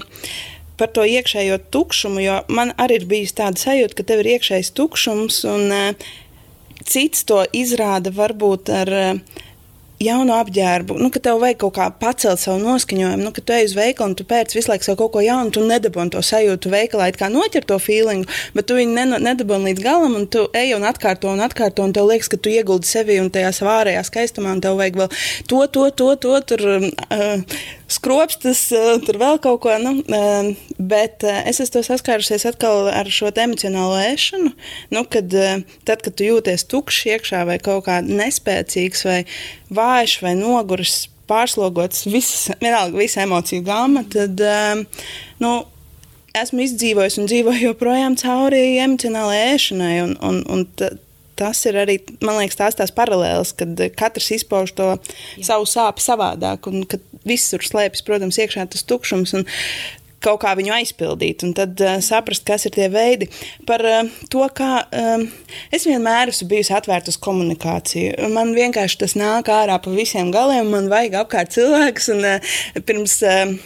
[0.79, 4.71] par to iekšējo tukšumu, jo man arī ir bijis tāda sajūta, ka tev ir iekšējs
[4.79, 6.11] tukšums, un uh,
[6.89, 9.45] cits to izrāda varbūt ar uh,
[10.03, 13.67] jaunu apģērbu, nu, ka tev vajag kaut kā pacelt savu noskaņojumu, nu, ka tu ej
[13.67, 17.11] uz veikalu un tu pēc visu laiku kaut ko jaunu, tu nedabūni to sajūtu veikalā,
[17.19, 20.87] kā noķer to feelingu, bet tu viņu ne, nedabūni līdz galam, un tu ej un
[20.87, 24.55] atkārto un atkārto, un tev liekas, ka tu ieguldi sevi un tajā savā ārējā skaistumā,
[24.55, 25.11] un tev vajag vēl
[25.51, 27.59] to, to, to, to tur uh,
[27.91, 33.09] skropstas, uh, tur vēl kaut ko, nu, uh, bet uh, es esmu saskārusies atkal ar
[33.13, 34.53] šo emocionālo ēšanu,
[34.95, 35.33] nu, kad
[35.89, 39.23] tad, kad tu jūties tukšs iekšā vai kaut kā nespēcīgs vai
[39.73, 44.41] vājš vai noguris, pārslogots, visas, vienalga, visa emociju gama, tad
[45.43, 45.51] nu,
[46.37, 49.93] esmu izdzīvojis un dzīvoju joprojām cauri emocionālajai ēšanai.
[50.07, 50.65] Un, un, un
[51.39, 55.53] tas ir arī, man liekas, tās tās paralēlas, kad katrs izpauž to Jā.
[55.53, 59.37] savu sāpju savādāk, un kad viss tur slēpjas, protams, iekšā tas tukšums.
[59.39, 59.49] Un,
[60.25, 63.29] kaut kā viņu aizpildīt, un tad uh, saprast, kas ir tie veidi.
[63.69, 65.25] Par uh, to, kā uh,
[65.75, 68.31] es vienmēr esmu bijusi atvērta uz komunikāciju.
[68.35, 72.55] Man vienkārši tas nāk ārā pa visiem galiem, man vajag apkārt cilvēkus, un uh,
[72.89, 73.21] pirms.
[73.23, 73.59] Uh,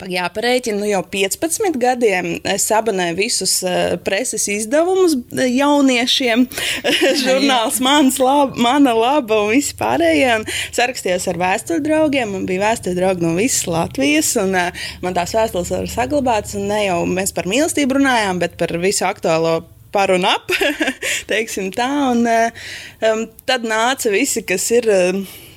[0.00, 6.46] Jāpareiķina, nu jau 15 gadiem es abonēju visus uh, preses izdevumus jauniešiem.
[7.22, 10.30] Žurnāls mans lab, mana laba un visi pārējie.
[10.40, 12.34] Un sarakstījos ar vēstuļdraugiem.
[12.34, 14.32] Man bija vēstuļdraugi no visas Latvijas.
[14.42, 16.56] Un, uh, man tās vēstules var saglabātas.
[16.58, 19.60] Ne jau mēs par mīlestību runājām, bet par visu aktuālo
[19.92, 20.50] par un ap.
[21.30, 21.90] teiksim tā.
[22.10, 24.92] Un, um, tad nāca visi, kas ir.
[24.92, 25.48] Uh,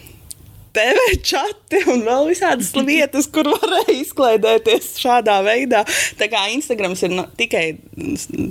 [0.75, 5.83] TV čati un vēl visādas lietas, kur varēja izklaidēties šādā veidā.
[6.19, 7.65] Tā kā Instagrams ir no, tikai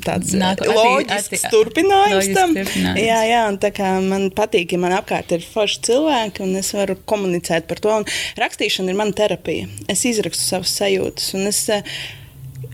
[0.04, 2.56] tāds Nāk, loģisks atti, atti, turpinājums tam.
[3.00, 6.72] Jā, jā, un tā kā man patīk, ja man apkārt ir forši cilvēki un es
[6.76, 7.94] varu komunicēt par to.
[8.02, 8.08] Un
[8.40, 9.68] rakstīšana ir mana terapija.
[9.90, 11.32] Es izrakstu savas sajūtas.
[11.38, 11.60] Un es,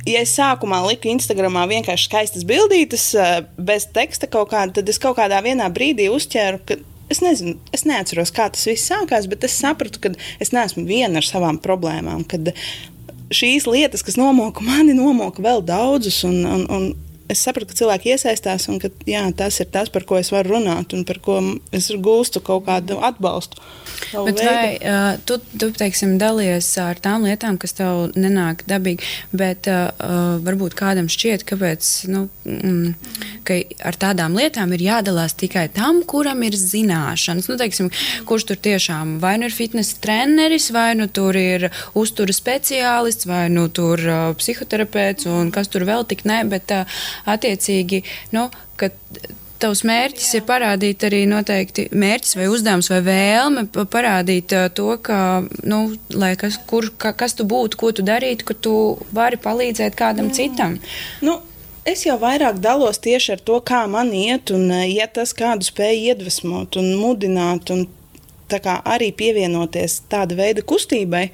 [0.07, 3.11] ja es sākumā liku Instagramā vienkārši skaistas bildītas,
[3.59, 6.79] bez teksta kaut kāda, tad es kaut kādā brīdī uzķēru, ka
[7.11, 11.19] Es nezinu, es neatceros, kā tas viss sākās, bet es sapratu, ka es neesmu viena
[11.19, 12.23] ar savām problēmām.
[12.31, 12.53] Kad
[13.35, 16.23] šīs lietas, kas nomoka mani, nomoka vēl daudzus.
[16.29, 16.91] Un, un, un
[17.31, 20.57] es sapratu, ka cilvēki iesaistās un ka jā, tas ir tas, par ko es varu
[20.57, 21.39] runāt un par ko
[21.77, 23.61] es gūstu kaut kādu atbalstu.
[24.11, 24.47] Bet veidu.
[24.47, 29.91] vai uh, tu, tu teiksim, dalies ar tām lietām, kas tev nenāk dabīgi, bet uh,
[30.45, 32.95] varbūt kādam šķiet, kāpēc, nu, mm,
[33.47, 37.51] ka ar tādām lietām ir jādalās tikai tam, kuram ir zināšanas.
[37.51, 37.91] Nu, teiksim,
[38.29, 43.47] kurš tur tiešām vai nu ir fitnesa treneris, vai nu tur ir uztura speciālists, vai
[43.53, 48.05] nu tur uh, psihoterapeits un kas tur vēl tik ne, bet uh, attiecīgi,
[48.37, 48.49] nu,
[48.81, 48.93] ka
[49.61, 55.19] tavs mērķis ir parādīt arī noteikti mērķis vai uzdevums vai vēlme parādīt to, ka,
[55.69, 55.83] nu,
[56.17, 58.75] lai kas, kur, ka, kas tu būtu, ko tu darītu, ka tu
[59.17, 60.37] vari palīdzēt kādam mm.
[60.39, 60.81] citam.
[61.27, 61.41] Nu.
[61.89, 66.11] Es jau vairāk dalos tieši ar to, kā man iet, un ja tas kādu spēju
[66.13, 67.87] iedvesmot un mudināt, un
[68.51, 71.31] arī pievienoties tāda veida kustībai,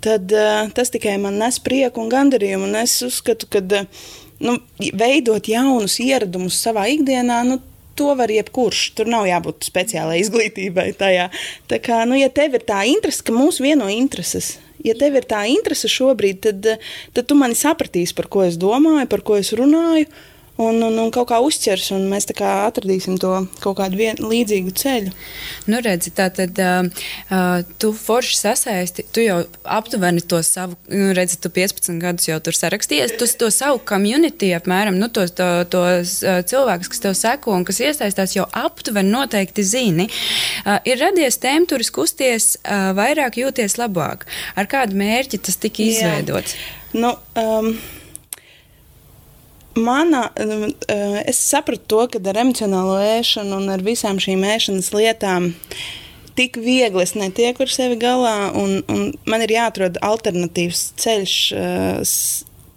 [0.00, 2.68] tad uh, tas tikai man nes prieku un gandarījumu.
[2.68, 4.06] Un es uzskatu, ka uh,
[4.40, 4.58] nu,
[4.94, 7.58] veidot jaunus ieradumus savā ikdienā, nu,
[7.98, 8.94] to var jebkurš.
[8.96, 11.30] Tur nav jābūt speciālai izglītībai tajā.
[11.68, 15.28] Tā kā, nu, ja tev ir tā interese, ka mūs vieno intereses, ja tev ir
[15.28, 16.68] tā interese šobrīd, tad,
[17.16, 20.08] tad tu mani sapratīsi, par ko es domāju, par ko es runāju.
[20.60, 24.72] Un, un, un kaut kā uzķers, un mēs kā atradīsim to kaut kādu vien, līdzīgu
[24.76, 25.12] ceļu.
[25.70, 27.06] Nu, redzi, tā tad uh,
[27.80, 32.56] tu forši sasaisti, tu jau aptuveni to savu, nu, redzi, tu 15 gadus jau tur
[32.56, 37.66] sarakstījies, tu to savu community apmēram, nu, tos, to, tos cilvēkus, kas tev seko un
[37.68, 40.10] kas iesaistās, jau aptuveni noteikti zini.
[40.64, 44.28] Uh, ir radies tēmturis kusties, uh, vairāk jūties labāk.
[44.58, 46.56] Ar kādu mērķi tas tika izveidots?
[46.58, 46.76] Jā.
[46.92, 47.74] Nu, um,
[49.80, 50.66] Mana, uh,
[51.24, 55.50] es sapratu to, ka ar emocionālo ēšanu un ar visām šīm ēšanas lietām
[56.38, 62.14] tik viegli es netieku ar sevi galā, un, un man ir jāatrod alternatīvs ceļš uh,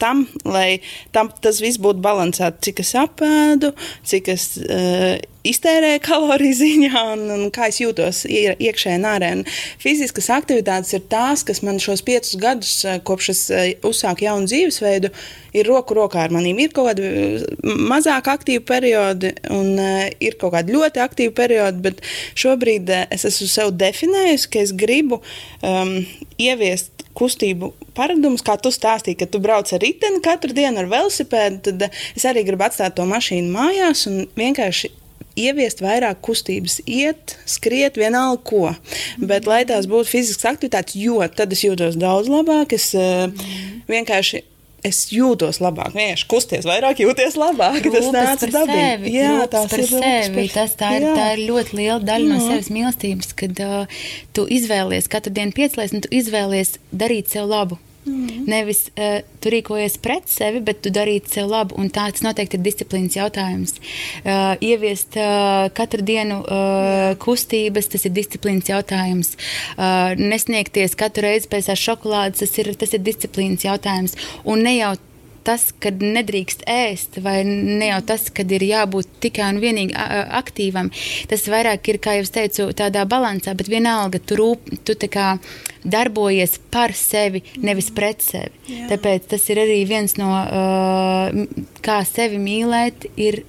[0.01, 0.79] tam, lai
[1.15, 3.73] tam tas viss būtu balansēts, cik es apēdu,
[4.09, 9.45] cik es uh, iztērēju kaloriju ziņā un, un kā es jūtos iekšēji un ārēji.
[9.81, 14.47] Fiziskas aktivitātes ir tās, kas man šos piecus gadus, eh, kopš es eh, uzsāku jaunu
[14.49, 15.11] dzīvesveidu,
[15.53, 16.63] ir roku rokā ar maniem.
[16.63, 17.47] Ir kaut kādi eh,
[17.91, 22.01] mazāk aktīvi periodi un uh, ir kaut kādi ļoti aktīvi periodi, bet
[22.39, 25.19] šobrīd uh, es esmu sev definējusi, ka es gribu
[25.65, 25.97] um,
[26.41, 31.61] ieviest kustību paradumus, kā tu stāstīji, ka tu brauc ar riteni katru dienu ar velosipēdu,
[31.69, 34.93] tad es arī gribu atstāt to mašīnu mājās un vienkārši
[35.39, 38.63] ieviest vairāk kustības, iet, skriet, vienalga ko.
[39.21, 42.75] Bet, lai tās būtu fiziskas aktivitātes, jo tad es jūtos daudz labāk.
[42.77, 43.53] Es mm.
[43.89, 44.43] vienkārši
[44.83, 45.93] es jūtos labāk.
[45.95, 47.79] Vienkārši kusties vairāk, jūties labāk.
[47.85, 49.13] Rūpes tas nāca dabīgi.
[49.15, 50.45] Jā, tas ir sevi.
[50.53, 51.15] Tas tā ir, jā.
[51.17, 52.33] tā ir ļoti liela daļa jā.
[52.33, 54.03] no sevis mīlestības, kad uh,
[54.35, 57.79] tu izvēlies katru dienu piecēlies un tu izvēlies darīt sev labu.
[58.03, 58.43] Mm.
[58.49, 61.79] Nevis uh, tu rīkojies pret sevi, bet tu darītu sev labu.
[61.93, 63.77] Tāds noteikti ir disciplīnas jautājums.
[64.23, 69.33] Uh, ieviest uh, katru dienu uh, kustības, tas ir disciplīnas jautājums.
[69.77, 74.19] Uh, nesniegties katru reizi pēc šokolādes, tas ir, tas ir disciplīnas jautājums.
[74.43, 74.93] Un ne jau
[75.43, 79.95] tas, ka nedrīkst ēst, vai ne jau tas, ka ir jābūt tikai un vienīgi
[80.39, 80.91] aktīvam.
[81.29, 84.95] Tas vairāk ir, kā jau teicu, tādā balansā, bet vienalga tu, rūp, tu
[85.83, 88.53] darbojies par sevi, nevis pret sevi.
[88.67, 88.87] Jā.
[88.93, 91.41] Tāpēc tas ir arī viens no uh,
[91.85, 93.09] kā sevi mīlēt.
[93.19, 93.43] Ir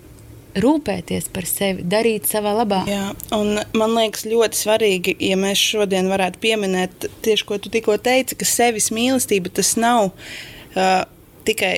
[0.54, 2.84] rūpēties par sevi, darīt savā labā.
[2.86, 7.96] Jā, un man liekas, ļoti svarīgi, ja mēs šodien varētu pieminēt tieši ko tu tikko
[7.98, 11.02] teici, ka sevis mīlestība tas nav uh,
[11.48, 11.74] tikai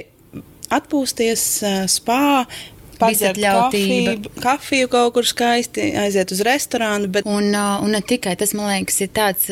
[0.76, 1.42] atpūsties,
[1.90, 2.44] spā,
[3.00, 7.10] Padzert kafiju, kafiju kaut kur skaisti, aiziet uz restorānu.
[7.12, 7.26] Bet...
[7.28, 9.50] Un, un ne tikai tas, man liekas, ir tāds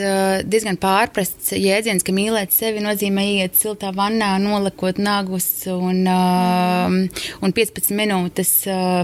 [0.48, 6.98] diezgan pārprasts jēdziens, ka mīlēt sevi nozīmē iet siltā vannā, nolakot nagus un, mm.
[7.44, 8.52] un 15 minūtes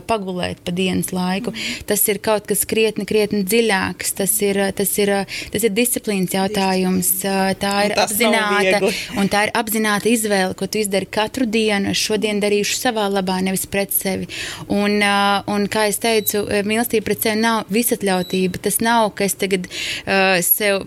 [0.09, 1.55] pagulēt pa dienas laiku.
[1.55, 1.85] Mm.
[1.91, 4.15] Tas ir kaut kas krietni, krietni dziļāks.
[4.21, 5.13] Tas ir, tas ir,
[5.53, 7.13] tas ir disciplīnas jautājums.
[7.61, 8.93] Tā ir, apzināta,
[9.33, 11.95] tā ir apzināta izvēle, ko tu izdari katru dienu.
[11.95, 14.30] Es šodien darīšu savā labā, nevis pret sevi.
[14.69, 18.63] Un, uh, un kā jau teicu, uh, mīlestība pret sevi nav visatļautība.
[18.65, 20.87] Tas nav, ka es tagad uh, sev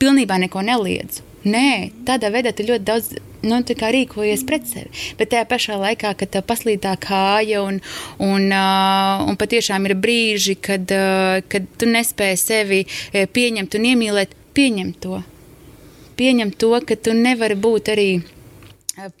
[0.00, 1.26] pilnībā neko neliedzu.
[1.40, 3.14] Nē, tādā veidā tu ļoti daudz
[3.48, 4.90] nu, rīkojies pret sevi.
[5.16, 7.80] Bet tajā pašā laikā, kad tev paslīd tā kāja, un,
[8.20, 14.36] un, uh, un patiešām ir brīži, kad, uh, kad tu nespēji sevi pieņemt un iemīlēt,
[14.56, 15.22] pieņem to.
[16.20, 18.10] Pieņem to, ka tu nevari būt arī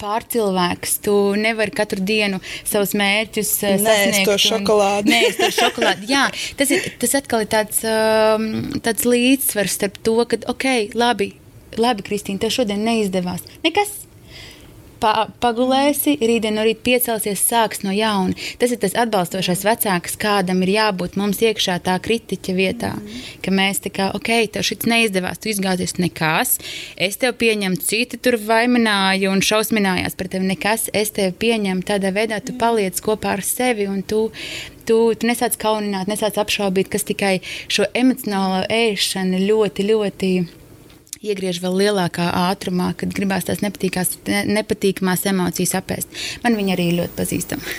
[0.00, 0.98] pārcilvēks.
[1.06, 4.28] Tu nevari katru dienu savus mērķus uh, sasniegt.
[4.28, 5.10] to šokolādi.
[5.14, 6.10] Nē, to šokolādi.
[6.12, 6.26] Jā,
[6.60, 8.50] tas, ir, tas atkal ir tāds, um,
[8.84, 11.32] tāds līdzsvars starp to, ka, ok, labi,
[11.80, 13.46] labi Kristīna, tev šodien neizdevās.
[13.64, 14.09] Nekas
[15.00, 18.36] pa, pagulēsi, rītdien no rīta piecelsies, sāks no jauna.
[18.60, 22.92] Tas ir tas atbalstošais vecāks, kādam ir jābūt mums iekšā tā kritiķa vietā.
[22.96, 23.20] Mm.
[23.44, 26.58] Ka mēs tā kā, ok, tev šis neizdevās, tu izgāzies nekas,
[27.00, 32.12] es tev pieņemu, citi tur vainināja un šausminājās par tevi nekas, es tevi pieņemu, tādā
[32.14, 34.28] veidā tu paliec kopā ar sevi un tu
[34.90, 37.36] tu, tu nesāc kaunināt, nesāc apšaubīt, kas tikai
[37.70, 40.30] šo emocionālo ēšanu ļoti, ļoti
[41.20, 43.68] iegriež vēl lielākā ātrumā, kad gribās tās ne,
[44.56, 46.14] nepatīkamās emocijas apēst.
[46.40, 47.74] Man viņa arī ļoti pazīstama.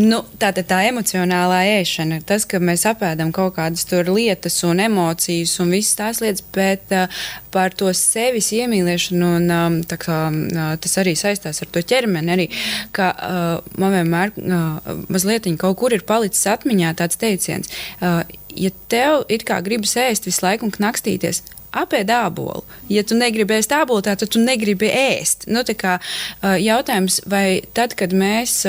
[0.00, 5.52] Nu, tā tad tā emocionālā ēšana, tas, ka mēs apēdam kaut kādas lietas un emocijas
[5.60, 11.00] un visas tās lietas, bet uh, par to sevis iemīlēšanu, un um, kā, uh, tas
[11.04, 12.50] arī saistās ar to ķermeni, arī,
[12.96, 17.68] ka uh, man vienmēr uh, mazliet kaut kur ir palicis atmiņā tāds teiciens,
[18.00, 18.22] uh,
[18.56, 22.64] ja tev it kā gribas ēst visu laiku un knakstīties, apēd ābolu.
[22.92, 25.48] Ja tu negribi ēst ābolu, tad tu negribi ēst.
[25.50, 25.98] Nu, kā,
[26.42, 28.62] jautājums, vai tad, kad mēs,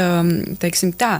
[0.63, 1.19] teiksim tā,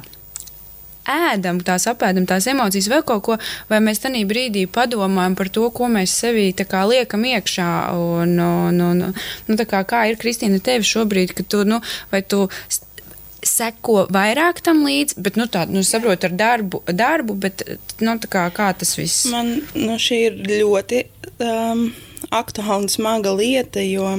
[1.09, 3.37] ēdam, tās apēdam, tās emocijas, vēl kaut ko,
[3.69, 7.69] vai mēs tajā brīdī padomājam par to, ko mēs sevī kā, liekam iekšā.
[7.99, 9.03] Un, un, un,
[9.49, 12.45] nu, kā, kā ir Kristīna, tev šobrīd, ka tu, nu, vai tu
[13.47, 17.63] seko vairāk tam līdzi, bet, nu, tā, nu, saprotu ar darbu, darbu bet,
[18.03, 19.27] nu, kā, kā tas viss?
[19.31, 21.05] Man, nu, šī ir ļoti
[21.43, 21.87] um,
[22.33, 24.17] aktuāla un smaga lieta, jo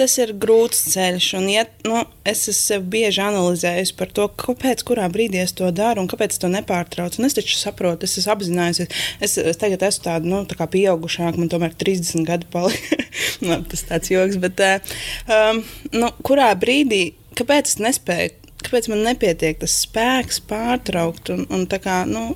[0.00, 1.26] tas ir grūts ceļš.
[1.40, 6.04] Un, ja, nu, es esmu bieži analizējis par to, kāpēc, kurā brīdī es to daru
[6.04, 7.20] un kāpēc to nepārtraucu.
[7.20, 11.36] Un es taču saprotu, es esmu apzinājies, es, es tagad esmu tāda nu, tā pieaugušāka,
[11.40, 13.00] man tomēr 30 gadi palika.
[13.44, 14.94] nu, tas tāds joks, bet uh,
[15.36, 15.64] um,
[15.96, 17.04] nu, kurā brīdī,
[17.40, 18.36] kāpēc es nespēju?
[18.60, 22.34] Kāpēc man nepietiek tas spēks pārtraukt un, un tā kā, nu,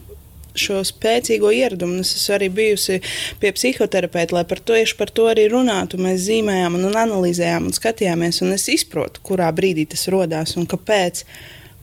[0.58, 2.00] šo spēcīgo ieradumu.
[2.02, 3.00] Es esmu arī bijusi
[3.42, 6.00] pie psihoterapeita, lai par to, par to arī runātu.
[6.02, 8.42] Mēs zīmējām, un analizējām un skatījāmies.
[8.46, 11.24] Un es izprotu, kurā brīdī tas radās un kāpēc.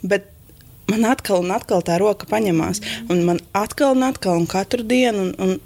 [0.01, 0.29] Bet
[0.91, 2.81] man atkal un atkal tā roka paņemās.
[3.09, 5.27] Un man atkal un atkal un katru dienu.
[5.27, 5.59] Un, un,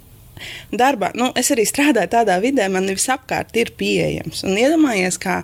[0.68, 4.42] Darbā, nu, es arī strādāju tādā vidē, man visapkārt ir pieejams.
[4.44, 5.38] Un iedomājies, kā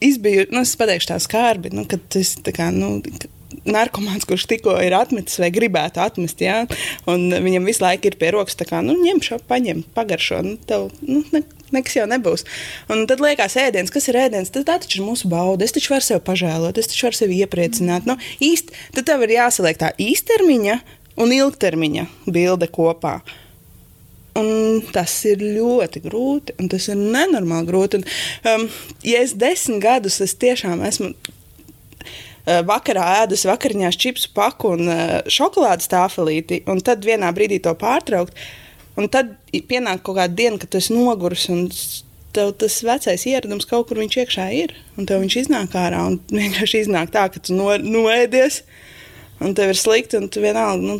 [0.00, 2.98] es biju, nu, es pateikšu tā skarbi, nu, kad es tā kā, nu,
[3.68, 6.62] narkomāns, kurš tikko ir atmetis vai gribētu atmest, ja?
[7.10, 10.54] un viņam visu laiku ir pie rokas, tā kā, nu, ņem šo, paņem, pagaršo, nu,
[10.68, 11.42] tev, nu, ne,
[11.74, 12.46] nekas jau nebūs.
[12.92, 15.66] Un tad liekas, ēdiens, kas ir ēdiens, tad tā taču ir mūsu bauda.
[15.66, 18.08] Es taču varu sevi pažēlot, es taču varu sevi iepriecināt.
[18.08, 20.80] Nu, īst, tad tev ir jāsaliek tā īstermiņa
[21.20, 23.20] un ilgtermiņa bilde kopā.
[24.38, 27.98] Un tas ir ļoti grūti, un tas ir nenormāli grūti.
[27.98, 28.08] Un,
[28.52, 28.66] um,
[29.02, 31.10] ja es desmit gadus es tiešām esmu
[32.48, 37.74] Eh, vakarā ēdus vakariņās čipsu paku un eh, šokolādes tāfelīti, un tad vienā brīdī to
[37.78, 38.38] pārtraukt.
[38.98, 41.68] Un tad pienāk kaut kāda diena, kad tu esi noguris un
[42.34, 44.74] tev tas vecais ieradums kaut kur viņš iekšā ir.
[44.96, 48.62] Un tev viņš iznāk ārā un vienkārši iznāk tā, ka tu no, noēdies,
[49.44, 50.98] un tev ir slikti, un tu vienalga, nu,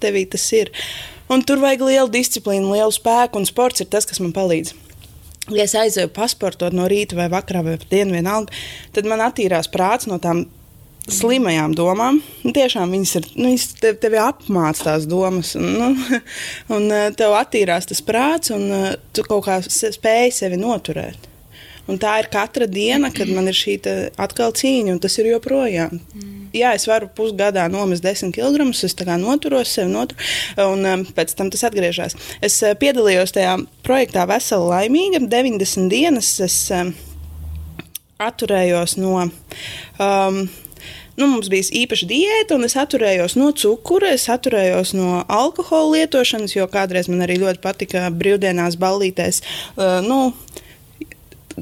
[0.00, 0.72] tevī tas ir.
[1.34, 4.74] Un tur vajag lielu disciplīnu, lielu spēku, un sports ir tas, kas man palīdz.
[5.50, 8.54] Ja es aizēju pasportot no rīta vai vakarā vai dienu vienalga,
[8.94, 10.44] tad man attīrās prāts no tām
[11.10, 12.22] slimajām domām.
[12.44, 16.20] Nu, tiešām viņas ir, nu, viņas tev, tevi apmāca tās domas, un, nu,
[16.76, 21.33] un eh, tev attīrās tas prāts, un eh, tu kaut kā spēj sevi noturēt.
[21.90, 23.76] Un tā ir katra diena, kad man ir šī
[24.20, 26.00] atkal cīņa, un tas ir joprojām.
[26.14, 26.34] Mm.
[26.54, 30.20] Jā, es varu pusgadā nomest 10 kg, es tā kā noturos sevi, notur,
[30.62, 32.14] un um, pēc tam tas atgriežas.
[32.44, 35.24] Es uh, piedalījos tajā projektā Vesela laimīga.
[35.26, 36.94] 90 dienas es um,
[38.22, 39.26] atturējos no.
[39.98, 40.44] Um,
[41.18, 46.54] nu, mums bija īpaša diēta, un es atturējos no cukura, es atturējos no alkohola lietošanas,
[46.54, 49.42] jo kādreiz man arī ļoti patika brīvdienās ballīties.
[49.74, 50.20] Uh, nu,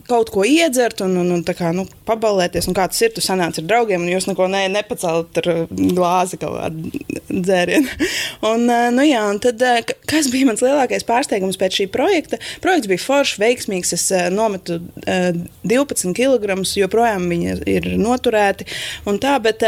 [0.09, 2.69] kaut ko iedzert un, un, un kā, nu, pabalēties.
[2.71, 6.39] Un kā tas ir, tu sanāc ar draugiem, un jūs neko ne, nepacēlat ar glāzi
[6.41, 7.97] kaut kādu dzērienu.
[8.51, 9.65] un, nu, jā, un tad,
[10.11, 12.41] kas bija mans lielākais pārsteigums pēc šī projekta?
[12.65, 13.95] Projekts bija foršs, veiksmīgs.
[13.99, 18.69] Es nometu 12 kg, joprojām viņi ir noturēti.
[19.23, 19.67] Tā, bet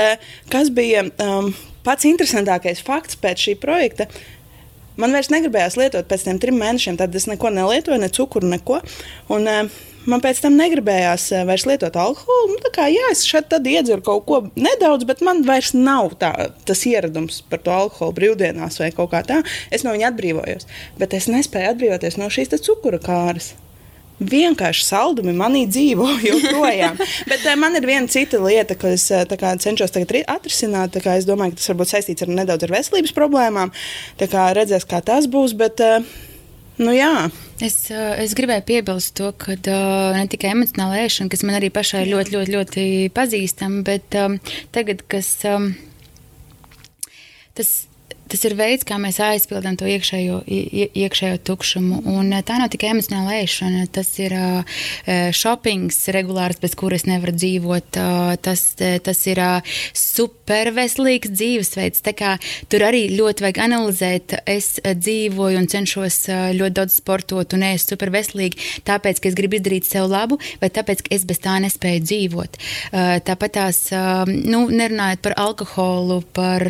[0.53, 1.53] kas bija um,
[1.85, 4.09] pats interesantākais fakts pēc šī projekta?
[5.01, 8.79] Man vairs negribējās lietot pēc tam trim mēnešiem, tad es neko nelietoju, ne cukuru, neko.
[9.35, 12.59] Un, uh, man pēc tam negribējās eh, vairs lietot alkoholu.
[12.61, 16.33] Nu, kā, jā, es šeit iedzeru kaut ko nedaudz, bet man vairs nav tā,
[16.69, 19.43] tas ieradums par to alkoholu brīvdienās vai kaut kā tā.
[19.75, 20.69] Es no viņa atbrīvojos,
[21.01, 23.55] bet es nespēju atbrīvoties no šīs cukura kāras.
[24.23, 27.01] Vienkārši saldumi manī dzīvo joprojām.
[27.31, 31.01] Bet uh, man ir viena cita lieta, ko es uh, kā, cenšos atrisināt.
[31.03, 33.75] Kā es domāju, ka tas varbūt saistīts ar nedaudz ar veselības problēmām.
[34.21, 35.57] Tā kā redzēs, kā tas būs.
[35.59, 36.31] Bet, uh,
[36.75, 37.29] Nu, jā.
[37.63, 42.01] es, es gribēju piebilst to, ka uh, ne tikai emocionāla ēšana, kas man arī pašai
[42.03, 42.09] jā.
[42.11, 44.41] ļoti, ļoti, ļoti pazīstama, bet um,
[44.75, 45.69] tagad, kas um,
[47.55, 47.71] tas
[48.35, 52.01] tas ir veids, kā mēs aizpildām to iekšējo, iekšējo tukšumu.
[52.11, 54.35] Un tā nav tikai emocionāla ēšana, tas ir
[55.37, 58.01] shoppings regulārs, bez kuras nevar dzīvot.
[58.43, 58.65] Tas,
[59.07, 59.41] tas ir
[59.95, 62.03] superveselīgs dzīvesveids.
[62.73, 64.37] Tur arī ļoti vajag analizēt.
[64.51, 66.19] Es dzīvoju un cenšos
[66.59, 71.07] ļoti daudz sportot un ēst superveselīgi, tāpēc, ka es gribu izdarīt sev labu, vai tāpēc,
[71.07, 72.61] ka es bez tā nespēju dzīvot.
[73.31, 73.81] Tāpat tās,
[74.27, 76.67] nu, nerunājot par alkoholu, par,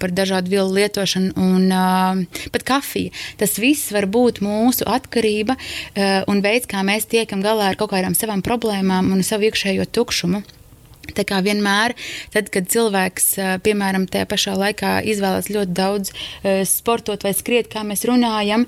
[0.00, 3.12] par dažādu vielu lietošanu lietošana un uh, pat kafija.
[3.38, 7.92] Tas viss var būt mūsu atkarība uh, un veids, kā mēs tiekam galā ar kaut
[7.92, 10.42] kādām savām problēmām un savu iekšējo tukšumu.
[11.16, 11.94] Tā kā vienmēr,
[12.34, 16.10] tad, kad cilvēks, piemēram, tajā pašā laikā izvēlas ļoti daudz
[16.66, 18.66] sportot vai skriet, kā mēs runājam,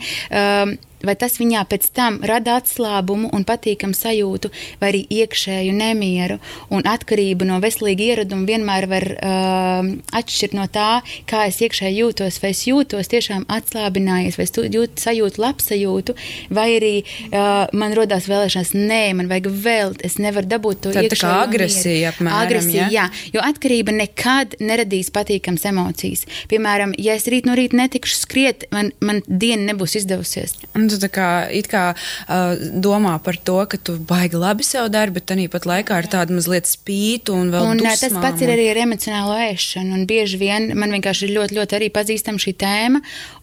[1.04, 6.38] vai tas viņā pēc tam rada atslābumu un patīkamu sajūtu, vai arī iekšēju nemieru
[6.74, 12.40] un atkarību no veselīga ieraduma vienmēr var uh, atšķirt no tā, kā es iekšēji jūtos,
[12.42, 16.16] vai es jūtos tiešām atslābinājies, vai es jūt, sajūtu labsajūtu,
[16.54, 21.14] vai arī uh, man rodās vēlēšanās, nē, man vajag vēl, es nevaru dabūt to iekšēju.
[21.14, 22.38] Tā kā agresija apmēram.
[22.42, 23.06] Agresija, ja?
[23.08, 26.26] jā, jo atkarība nekad neradīs patīkams emocijas.
[26.50, 30.56] Piemēram, ja es rīt no rīta netikšu skriet, man, man diena nebūs izdevusies.
[30.88, 31.28] Un tu tā kā,
[31.68, 35.98] kā uh, domā par to, ka tu baigi labi sev dari, bet arī pat laikā
[36.00, 38.00] ir tāda mazliet spītu un vēl un, dusmām.
[38.00, 39.98] Tas pats ir arī ar emocionālo ēšanu.
[39.98, 43.02] Un bieži vien man vienkārši ir ļoti, ļoti arī pazīstama šī tēma.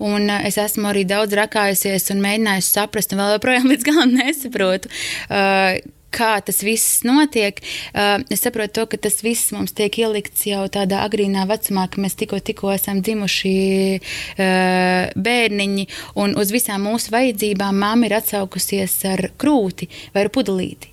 [0.10, 4.90] Un es esmu arī daudz rakājusies un mēģinājusi saprast, un vēl joprojām līdz galam nesaprotu.
[5.30, 5.78] Uh,
[6.16, 7.60] kā tas viss notiek,
[7.94, 12.02] uh, es saprotu, to, ka tas viss mums tiek ielikts jau tādā agrīnā vecumā, ka
[12.04, 13.56] mēs tikko, tikko esam dzimuši
[14.00, 15.88] uh, bērniņi,
[16.22, 20.92] un uz visām mūsu vajadzībām mamma ir atsaukusies ar krūti vai ar pudelīti.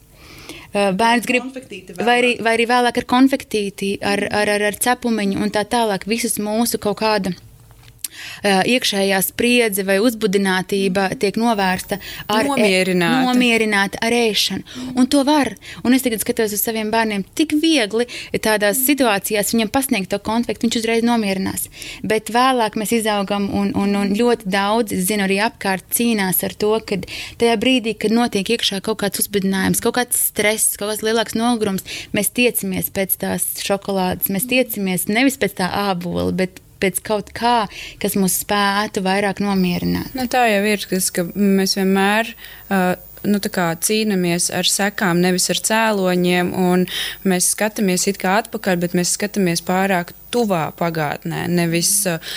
[0.72, 1.50] Uh, bērns grib,
[2.00, 6.08] vai arī, vai arī vēlāk ar konfektīti, ar, ar, ar, ar cepumiņu un tā tālāk.
[6.08, 7.34] Visus mūsu kaut kādu
[8.42, 11.98] iekšējā spriedze vai uzbudinātība tiek novērsta
[12.32, 14.92] ar nomierināta, e, nomierināta ar ēšanu.
[14.96, 15.52] Un to var.
[15.86, 18.06] Un es tagad skatos uz saviem bērniem, tik viegli
[18.42, 21.68] tādās situācijās viņam pasniegt to konfliktu, viņš uzreiz nomierinās.
[22.06, 26.56] Bet vēlāk mēs izaugam un, un, un ļoti daudz, es zinu, arī apkārt cīnās ar
[26.58, 27.00] to, ka
[27.40, 31.86] tajā brīdī, kad notiek iekšā kaut kāds uzbudinājums, kaut kāds stress, kaut kāds lielāks nogurums,
[32.16, 37.68] mēs tiecamies pēc tās šokolādes, mēs tiecamies nevis pēc tā ābola, bet pēc kaut kā,
[38.02, 40.12] kas mūs spētu vairāk nomierināt.
[40.18, 42.34] Nu, tā jau ir, kas, ka mēs vienmēr.
[42.68, 42.94] Uh,
[43.28, 43.38] nu,
[43.86, 46.52] cīnāmies ar sekām, nevis ar cēloņiem.
[47.28, 52.32] Mēs skatāmies it kā atpakaļ, bet mēs skatāmies pārāk tuvā pagātnē, nevis uh,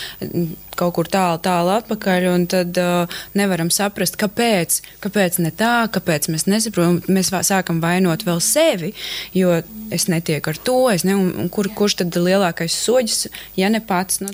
[0.76, 2.28] kaut kur tālu, tālu atpakaļ.
[2.52, 7.02] Tad uh, nevaram saprast, kāpēc, kāpēc ne tā, kāpēc mēs nesaprotam.
[7.12, 8.94] Mēs sākam vainot vēl sevi,
[9.36, 9.56] jo
[9.94, 13.28] es netieku ar to, ne, un, un kur, kurš tad ir lielākais soģis,
[13.60, 14.22] ja ne pats.
[14.24, 14.32] Nu,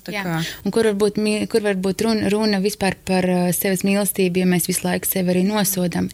[0.72, 1.20] kur var būt,
[1.52, 5.36] kur var būt runa, runa vispār par uh, sevis mīlestību, ja mēs visu laiku sevi
[5.36, 6.10] arī nosodam.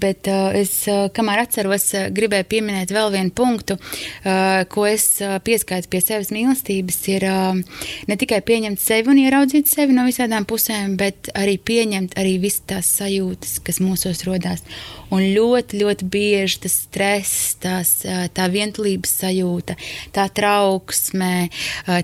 [0.00, 5.08] Bet uh, es, uh, kamēr atceros, uh, gribēju pieminēt vēl vienu punktu, uh, ko es
[5.24, 7.60] uh, pieskaitu pie sevis mīlestības, ir uh,
[8.08, 12.66] ne tikai pieņemt sevi un ieraudzīt sevi no visādām pusēm, bet arī pieņemt arī visas
[12.68, 14.64] tās sajūtas, kas mūsos rodās.
[15.12, 17.92] Un ļoti, ļoti bieži tas stress, tās,
[18.34, 19.76] tā vientulības sajūta,
[20.14, 21.48] tā trauksme,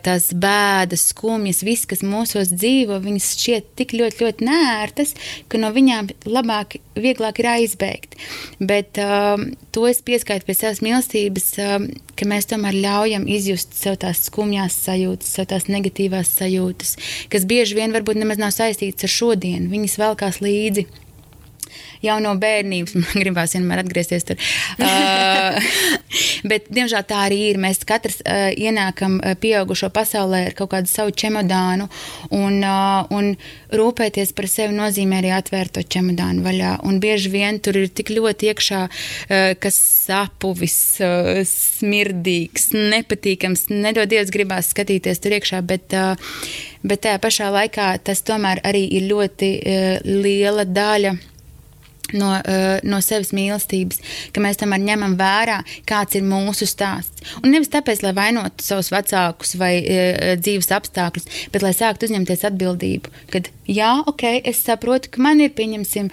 [0.05, 5.15] tās bēdas, skumjas, viss, kas mūsos dzīvo, viņas šķiet tik ļoti, ļoti nērtas,
[5.49, 8.19] ka no viņām labāk, vieglāk ir aizbēgt.
[8.61, 11.89] Bet um, to es pieskaitu pie savas mīlestības, um,
[12.19, 16.97] ka mēs tomēr ļaujam izjust sev tās skumjās sajūtas, sev tās negatīvās sajūtas,
[17.33, 19.71] kas bieži vien varbūt nemaz nav saistītas ar šodienu.
[19.73, 20.87] Viņas velkās līdzi
[22.05, 22.97] jau no bērnības.
[23.01, 24.41] Man gribās vienmēr atgriezties tur.
[24.81, 25.71] uh,
[26.51, 27.61] bet, diemžēl tā arī ir.
[27.63, 31.89] Mēs katrs uh, ienākam uh, pieaugušo pasaulē ar kaut kādu savu čemodānu,
[32.37, 33.33] un, uh, un
[33.77, 36.77] rūpēties par sevi nozīmē arī atvērt to čemodānu vaļā.
[36.89, 43.69] Un bieži vien tur ir tik ļoti iekšā, uh, kas sapuvis, uh, smirdīgs, nepatīkams.
[43.71, 46.39] Nedod Dievs, gribās skatīties tur iekšā, bet, uh,
[46.83, 51.17] bet tajā pašā laikā tas tomēr arī ir ļoti uh, liela daļa
[52.17, 54.03] no, uh, no sevis mīlestības,
[54.35, 57.25] ka mēs tomēr ņemam vērā, kāds ir mūsu stāsts.
[57.43, 62.47] Un nevis tāpēc, lai vainotu savus vecākus vai uh, dzīves apstākļus, bet lai sāktu uzņemties
[62.51, 63.15] atbildību.
[63.33, 66.11] Kad jā, ok, es saprotu, ka man ir pieņemsim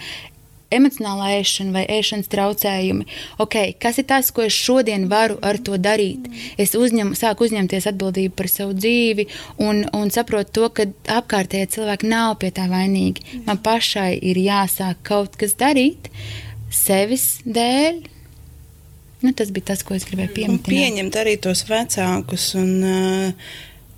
[0.74, 3.06] emocionālā ēšana vai ēšanas traucējumi.
[3.42, 6.28] Okay, kas ir tas, ko es šodien varu ar to darīt?
[6.60, 9.28] Es uzņem, sāku uzņemties atbildību par savu dzīvi
[9.64, 10.88] un, un saprotu to, ka
[11.20, 13.42] apkārtējie cilvēki nav pie tā vainīgi.
[13.48, 16.12] Man pašai ir jāsāk kaut kas darīt
[16.74, 18.04] sevis dēļ.
[19.24, 20.68] Nu, tas bija tas, ko es gribēju pieminēt.
[20.68, 23.48] Pieņemt arī tos vecākus un uh,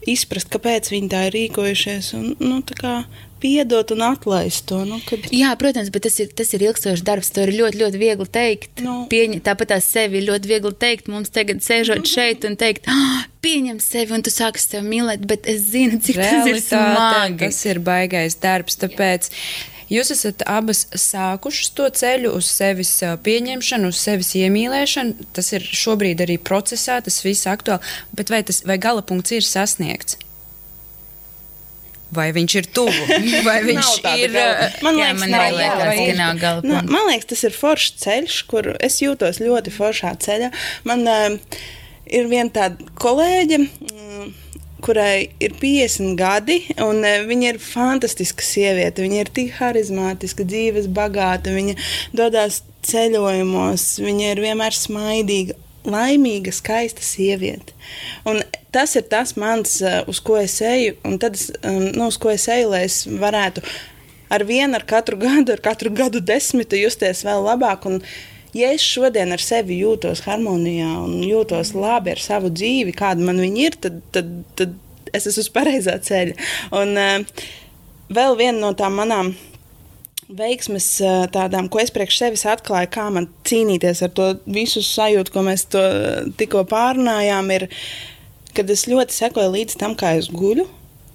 [0.09, 2.13] izprast, kāpēc viņi tā ir rīkojušies.
[2.17, 3.03] Un, nu, kā,
[3.41, 4.83] piedot un atlaist to.
[4.89, 5.25] Nu, kad...
[5.35, 7.33] Jā, protams, bet tas ir, tas ir ilgstošs darbs.
[7.35, 8.85] To ir ļoti, ļoti viegli teikt.
[8.85, 9.03] Nu.
[9.11, 11.11] Pieņa, tāpat tās sevi ir ļoti viegli teikt.
[11.13, 12.13] Mums tagad sēžot nu.
[12.15, 16.21] šeit un teikt, ah, pieņem sevi un tu sāksi sevi mīlēt, bet es zinu, cik
[16.21, 17.43] Realitāte, tas ir smagi.
[17.45, 18.79] Tas ir baigais darbs.
[18.81, 19.31] Tāpēc
[19.91, 22.95] jūs esat abas sākušas to ceļu uz sevis
[23.27, 25.31] pieņemšanu, uz sevis iemīlēšanu.
[25.37, 27.85] Tas ir šobrīd arī procesā, tas viss aktuāli.
[28.17, 30.21] Bet vai, tas, vai gala punkts ir sasniegts?
[32.15, 33.19] Vai viņš ir tuvu?
[33.49, 34.37] Vai viņš ir?
[34.83, 37.57] Man liekas, jā, man nav, liekas jā, ka nav gala nu, man liekas, tas ir
[37.57, 40.51] foršs ceļš, kur es jūtos ļoti foršā ceļā.
[40.91, 41.59] Man uh,
[42.11, 43.61] ir viena tāda kolēģe.
[43.63, 44.31] Mm,
[44.81, 49.05] kurai ir 50 gadi, un uh, viņa ir fantastiska sieviete.
[49.05, 51.77] Viņa ir tik harizmātiska, dzīves bagāta, viņa
[52.17, 57.77] dodas ceļojumos, viņa ir vienmēr smaidīga, laimīga, skaista sieviete.
[58.29, 58.41] Un
[58.73, 62.19] tas ir tas mans, uh, uz ko es eju, un tad, es, um, nu, uz
[62.21, 63.65] ko es eju, lai es varētu
[64.31, 67.87] ar vienu, ar katru gadu, ar katru gadu desmitu justies vēl labāk.
[67.91, 67.99] Un,
[68.57, 73.43] ja es šodien ar sevi jūtos harmonijā un jūtos labi ar savu dzīvi, kāda man
[73.43, 74.79] viņa ir, tad, tad, tad
[75.15, 76.39] es esmu uz pareizā ceļa.
[76.79, 77.47] Un uh,
[78.13, 79.35] vēl viena no tām manām
[80.31, 85.35] veiksmes, uh, tādām, ko es priekš sevis atklāju, kā man cīnīties ar to visu sajūtu,
[85.35, 85.67] ko mēs
[86.39, 87.67] tikko pārunājām, ir,
[88.57, 90.69] kad es ļoti sekoju līdz tam, kā es guļu.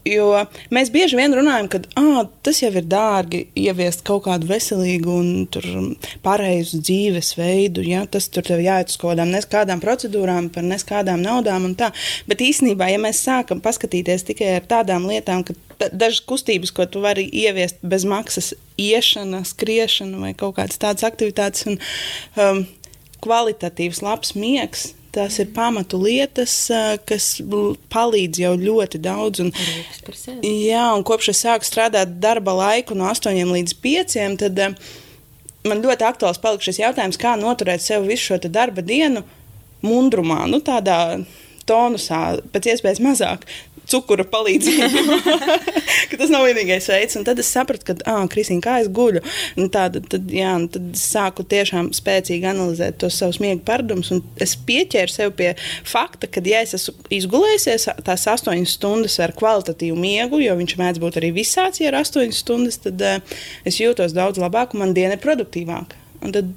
[0.06, 5.10] Jo mēs bieži vien runājam, ka ah, tas jau ir dārgi ieviest kaut kādu veselīgu
[5.10, 7.82] un pareizu dzīvesveidu.
[7.90, 8.04] Ja?
[8.06, 11.90] Tas tur jāiet uz kaut kādām neskādām procedūrām, par neskādām naudām un tā.
[12.30, 15.58] Bet īsnībā, ja mēs sākam paskatīties tikai ar tādām lietām, ka
[15.90, 21.66] dažas kustības, ko tu vari ieviest bez maksas, iešana, skriešana vai kaut kādas tādas aktivitātes
[21.72, 21.82] un
[22.38, 22.62] um,
[23.26, 26.54] kvalitatīvs, labs miegs Tās ir pamatu lietas,
[27.08, 27.30] kas
[27.94, 29.46] palīdz jau ļoti daudz.
[29.46, 29.54] Un,
[30.44, 34.60] jā, un kopš es sāku strādāt darba laiku no 8 līdz 5, tad
[35.66, 39.24] man ļoti aktuāls palika šis jautājums, kā noturēt sev visu šo darba dienu
[39.86, 41.00] mundrumā, nu, tādā
[41.70, 43.48] tonusā, pēc iespējas mazāk
[43.90, 45.18] cukura palīdzību.
[46.20, 47.18] tas nav vienīgais veids.
[47.20, 49.22] Un tad es sapratu, ka, ah, Kristīna, kā es guļu.
[49.62, 54.12] Un tāda, tad, jā, un tad es sāku tiešām spēcīgi analizēt tos savus miega paradumus.
[54.42, 55.54] Es pieķēru sev pie
[55.88, 61.04] fakta, ka, ja es esmu izgulējusies tās astoņas stundas ar kvalitatīvu miegu, jo viņš mēdz
[61.04, 64.96] būt arī visāds, ja ir astoņas stundas, tad uh, es jūtos daudz labāk un man
[64.98, 66.04] diena ir produktīvāka.
[66.26, 66.54] Un tad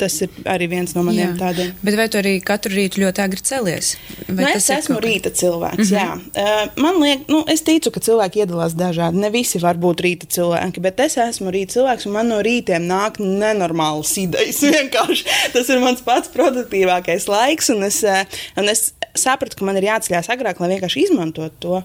[0.00, 1.36] tas ir arī viens no maniem jā.
[1.38, 1.72] tādiem.
[1.84, 3.92] Bet vai tu arī katru rītu ļoti agri celies?
[4.26, 5.04] Vai nu, es esmu kaut...
[5.04, 5.90] rīta cilvēks.
[5.90, 6.22] Mm -hmm.
[6.44, 9.20] uh, man liekas, nu, es ticu, ka cilvēki iedalās dažādi.
[9.20, 12.88] Ne visi var būt rīta cilvēki, bet es esmu rīta cilvēks, un man no rītiem
[12.88, 14.62] nāk nenormālas idejas.
[14.76, 18.24] Vienkārši tas ir mans pats produktīvākais laiks, un es, uh,
[18.56, 21.82] un es sapratu, ka man ir jāceļās agrāk, lai vienkārši izmantotu to.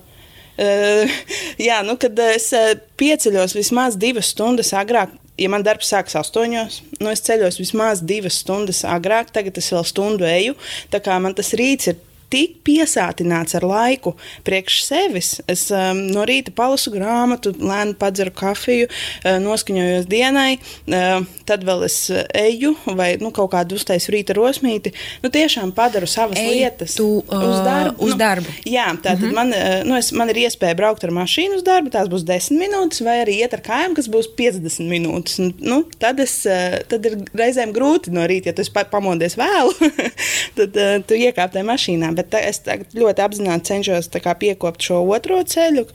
[0.55, 1.11] Uh,
[1.69, 2.51] jā, nu, kad es
[2.99, 8.39] pieceļos vismaz divas stundas agrāk, ja man darbs sākas astoņos, nu es ceļos vismaz divas
[8.43, 10.55] stundas agrāk, tagad es vēl stundu eju.
[10.93, 11.99] Tā kā man tas rīts ir
[12.33, 14.15] tik piesātināts ar laiku
[14.47, 15.31] priekš sevis.
[15.51, 21.85] Es um, no rīta palasu grāmatu, lēnu padzeru kafiju, uh, noskaņojos dienai, uh, tad vēl
[21.87, 24.93] es eju vai nu, kaut kādu uztaisu rīta rosmīti.
[25.23, 27.95] Nu, tiešām padaru savas Ej, lietas tu, uh, uz darbu.
[28.05, 28.55] Uz nu, darbu.
[28.65, 29.35] Jā, tātad mm -hmm.
[29.35, 32.59] man, uh, nu, es, man ir iespēja braukt ar mašīnu uz darbu, tās būs 10
[32.59, 35.39] minūtes, vai arī iet ar kājām, kas būs 50 minūtes.
[35.59, 39.73] Nu, tad, es, uh, tad ir reizēm grūti no rīta, ja tu pamodies vēlu,
[40.57, 42.14] tad uh, tu iekāp tajā mašīnā.
[42.15, 42.61] Bet bet es
[42.95, 44.09] ļoti apzināti cenšos
[44.39, 45.85] piekopt šo otro ceļu,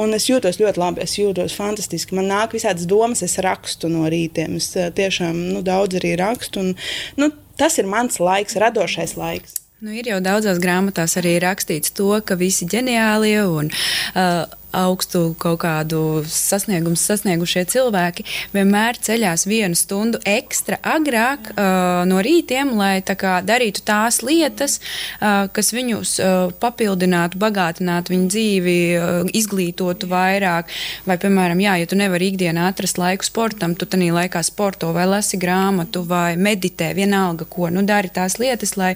[0.00, 1.04] un es jūtos ļoti labi.
[1.04, 2.16] Es jūtos fantastiski.
[2.18, 4.56] Man nāk visādas domas, es rakstu no rītiem.
[4.60, 6.60] Es eh, tiešām nu, daudz arī rakstu.
[6.64, 6.74] Un,
[7.20, 9.60] nu, tas ir mans laiks, radošais laiks.
[9.80, 14.42] Nu, ir jau daudzās grāmatās arī rakstīts to, ka visi ģeniālie un uh,
[14.76, 22.74] augstu kaut kādu sasniegumu sasniegušie cilvēki vienmēr ceļās vienu stundu ekstra agrāk uh, no rītiem,
[22.76, 29.32] lai tā kā, darītu tās lietas, uh, kas viņus uh, papildinātu, bagātinātu viņu dzīvi, uh,
[29.32, 30.70] izglītotu vairāk.
[31.08, 35.08] Vai, piemēram, jā, ja tu nevari ikdienā atrast laiku sportam, tu tajā laikā sporto vai
[35.08, 37.72] lasi grāmatu vai meditē, vienalga ko.
[37.72, 38.94] Nu, dari tās lietas, lai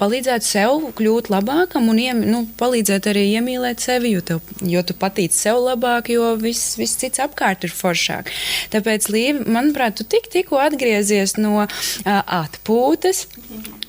[0.00, 4.96] palīdzētu sev kļūt labākam un iem, nu, palīdzēt arī iemīlēt sevi, jo, tev, jo tu
[4.96, 8.32] patīc sev labāk, jo viss, viss cits apkārt ir foršāk.
[8.72, 11.68] Tāpēc, Līva, manuprāt, tu tik, tikko atgriezies no uh,
[12.06, 13.26] atpūtas.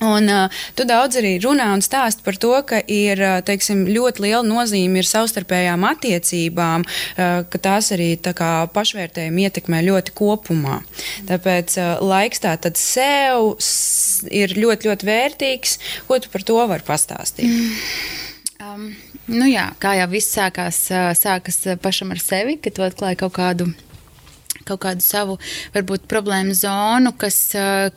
[0.01, 4.41] Un, uh, tu daudz arī runā un stāst par to, ka ir teiksim, ļoti liela
[4.45, 10.82] nozīme savstarpējām attiecībām, uh, ka tās arī tā kā pašvērtējumi ietekmē ļoti kopumā.
[11.30, 13.53] Tāpēc uh, laiks tā tad sev
[14.34, 15.78] ir ļoti, ļoti vērtīgs
[16.08, 17.47] Ko tu par to vari pastāstīt?
[17.47, 18.20] Mm.
[18.62, 18.84] Um,
[19.32, 20.84] nu jā, kā jau viss sākās,
[21.18, 23.72] sākas pašam ar sevi, kad tu atklāji kaut kādu
[24.68, 25.38] kaut kādu savu,
[25.76, 27.38] varbūt, problēmu zonu, kas,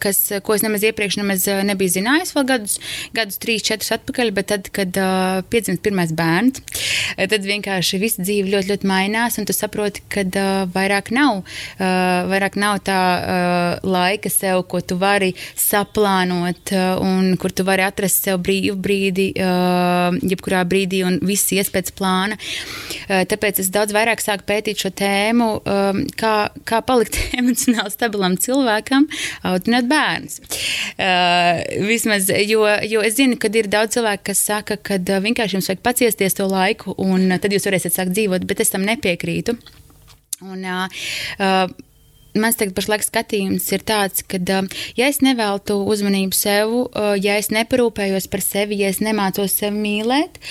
[0.03, 2.79] kas, ko es nemaz iepriekš nemaz nebiju zinājis, vēl gadus,
[3.17, 6.63] gadus trīs, četrus atpakaļ, bet tad, kad uh, piedzimst pirmais bērns,
[7.31, 11.87] tad vienkārši visa dzīve ļoti, ļoti mainās, un tu saproti, ka uh, vairāk nav, uh,
[12.31, 17.87] vairāk nav tā uh, laika sev, ko tu vari saplānot, uh, un kur tu vari
[17.87, 22.39] atrast sev brīvu brīdi, uh, jebkurā brīdī, un viss ies pēc plāna.
[22.39, 26.35] Uh, tāpēc es daudz vairāk sāku pētīt šo tēmu, um, kā
[26.69, 29.09] kā palikt emocionāli stabilam cilvēkam,
[29.51, 30.41] audzinot bērnus.
[30.95, 35.71] Uh, vismaz, jo, jo es zinu, ka ir daudz cilvēku, kas saka, ka vienkārši jums
[35.73, 39.57] vajag paciesties to laiku, un tad jūs varēsiet sākt dzīvot, bet es tam nepiekrītu.
[40.45, 41.67] Un, uh,
[42.35, 44.41] mans tagad pašlaik skatījums ir tāds, ka,
[44.99, 46.75] ja es neveltu uzmanību sev,
[47.23, 50.43] ja es neparūpējos par sevi, ja es nemācos sevi mīlēt,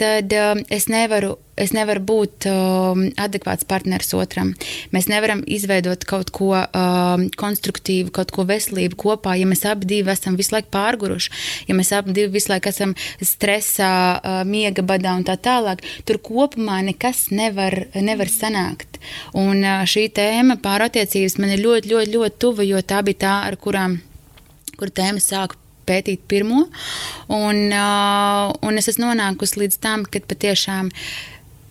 [0.00, 0.36] tad
[0.74, 4.52] es nevaru es nevaru būt uh, adekvāts partneris otram.
[4.94, 10.38] Mēs nevaram izveidot kaut ko uh, konstruktīvu, kaut ko veselību kopā, ja mēs abi esam
[10.38, 11.32] visu laiku pārguruši,
[11.68, 15.84] ja mēs abi visu laiku esam stresā, uh, miega badā un tā tālāk.
[16.08, 18.93] Tur kopumā nekas nevar, nevar sanākt.
[19.40, 23.58] Un šī tēma pārattiecības man ir ļoti, ļoti, ļoti tuva, jo tā bija tā, ar
[23.60, 23.98] kurām
[24.78, 26.64] kur tēma sāku pētīt pirmo.
[27.28, 30.90] Un, un es esmu nonākusi līdz tam, ka patiešām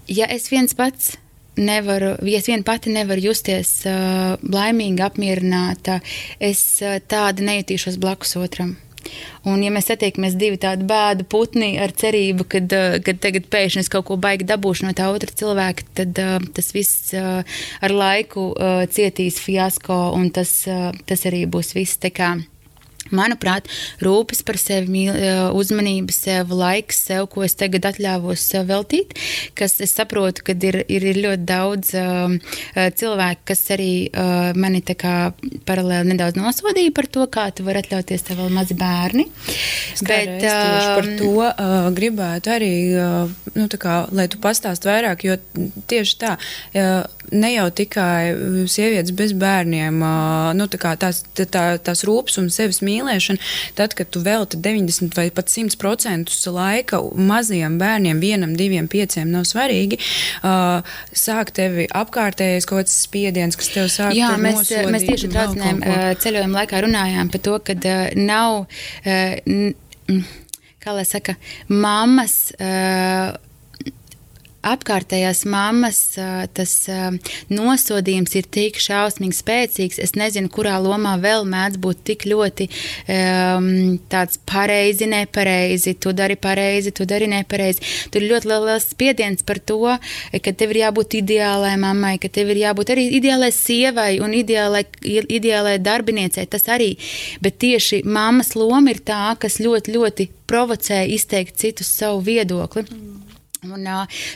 [0.08, 1.16] ja es viens pats
[1.58, 6.00] nevaru, ja es viena pati nevaru justies uh, laimīga, apmierināta,
[6.42, 8.76] es uh, tāda nejutīšos blakus otram.
[9.50, 12.62] Un, ja mēs satiekamies divi tādi bēdu putni ar cerību, ka
[13.04, 16.72] kad tagad pēkšņi es kaut ko baigi dabūšu no tā otra cilvēka, tad uh, tas
[16.76, 17.44] viss uh,
[17.84, 22.00] ar laiku uh, cietīs fiasko, un tas, uh, tas arī būs viss.
[23.16, 23.70] Manuprāt,
[24.04, 25.14] rūpes par sevi, mīl,
[25.58, 29.16] uzmanība sev, laiks sev, ko es tagad atļāvos sev veltīt,
[29.58, 32.36] kas es saprotu, ka ir, ir, ir ļoti daudz uh,
[33.00, 35.16] cilvēku, kas arī uh, mani tā kā
[35.68, 39.28] paralēli nedaudz nosodīja par to, kā tu vari atļauties tev vēl mazi bērni.
[40.04, 45.38] Bet, uh, par to uh, gribētu arī, uh, nu, kā, lai tu pastāst vairāk, jo
[45.90, 47.04] tieši tā, uh,
[47.34, 52.50] ne jau tikai sievietes bez bērniem, uh, nu, tā kā tās, tā, tās rūpes un
[52.54, 58.56] sevis mīlestības, mīlēšana, tad, kad tu velti 90 vai pat 100% laika mazajiem bērniem, vienam,
[58.60, 60.00] diviem, pieciem, nav svarīgi,
[60.44, 65.32] uh, sāk tevi apkārtējais kaut kāds spiediens, kas tev sāk Jā, mēs, nosodīt, mēs tieši
[65.34, 68.64] traucinājumu uh, ceļojuma laikā runājām par to, ka uh, nav.
[69.04, 70.24] Uh,
[70.84, 71.38] Kā lai saka,
[71.72, 73.38] mammas uh,
[74.64, 76.00] apkārtējās mammas
[76.56, 76.74] tas
[77.52, 80.00] nosodījums ir tik šausmīgi spēcīgs.
[80.04, 83.68] Es nezinu, kurā lomā vēl mēdz būt tik ļoti um,
[84.12, 85.96] tāds pareizi, nepareizi.
[86.00, 87.84] Tu dari pareizi, tu dari nepareizi.
[88.14, 89.96] Tur ir ļoti liels spiediens par to,
[90.34, 94.86] ka tev ir jābūt ideālai mammai, ka tev ir jābūt arī ideālai sievai un ideālai,
[95.04, 96.48] ideālai darbiniecei.
[96.50, 96.94] Tas arī.
[97.44, 102.86] Bet tieši mammas loma ir tā, kas ļoti, ļoti provocē izteikt citus savu viedokli.
[102.88, 103.13] Mm.
[103.64, 103.88] Un,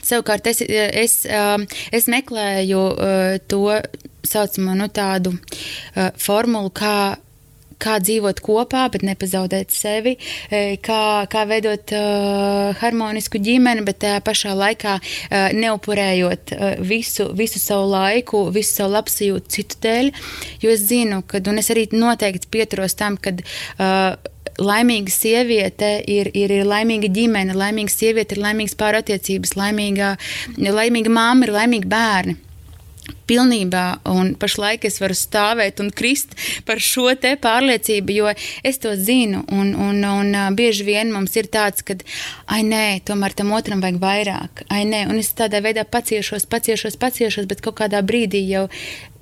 [0.05, 2.83] savukārt es, es, es meklēju
[3.51, 3.63] to
[4.27, 5.35] saucamo nu, tādu
[6.19, 6.97] formulu, kā
[7.81, 10.15] kā dzīvot kopā, bet nepazaudēt sevi,
[10.85, 17.61] kā, kā veidot uh, harmonisku ģimeni, bet tajā pašā laikā uh, neupurējot uh, visu, visu
[17.61, 20.11] savu laiku, visu savu labsajūtu citu dēļ.
[20.63, 23.37] Jo es zinu, ka, un es arī noteikti pieturos tam, ka.
[23.77, 30.15] Uh, laimīga sieviete ir, ir, ir laimīga ģimene, laimīga sieviete ir laimīgas pārattiecības, laimīga,
[30.57, 32.37] laimīga māma ir laimīga bērni.
[33.27, 36.31] Pilnībā, un pašlaik es varu stāvēt un krist
[36.67, 38.31] par šo te pārliecību, jo
[38.67, 41.97] es to zinu, un, un, un bieži vien mums ir tāds, ka,
[42.51, 46.95] ai nē, tomēr tam otram vajag vairāk, ai nē, un es tādā veidā paciešos, paciešos,
[46.99, 48.67] paciešos, bet kaut kādā brīdī jau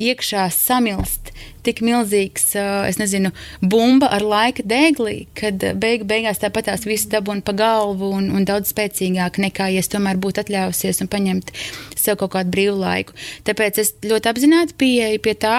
[0.01, 1.31] iekšā samilst
[1.65, 2.51] tik milzīgs,
[2.85, 3.31] es nezinu,
[3.61, 8.45] bumba ar laika dēglī, kad beig, beigās tāpat tās viss dabūna pa galvu un, un
[8.45, 11.51] daudz spēcīgāk nekā, ja es tomēr būtu atļāvusies un paņemt
[11.97, 13.17] sev kaut kādu brīvu laiku.
[13.47, 15.57] Tāpēc es ļoti apzināti pieeju pie tā,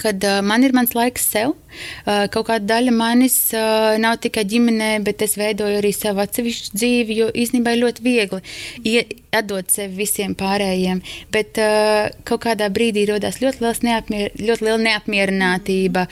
[0.00, 1.54] kad man ir mans laiks sev.
[1.70, 6.74] Uh, kaut kāda daļa manis uh, nav tikai ģimenē, bet es veidoju arī savu atsevišķu
[6.74, 8.40] dzīvi, jo īstenībā ir ļoti viegli
[8.88, 9.04] ie,
[9.36, 11.02] atdot sevi visiem pārējiem.
[11.32, 16.06] Bet uh, kaut kādā brīdī rodas ļoti, neapmier, ļoti liela neapmierinātība,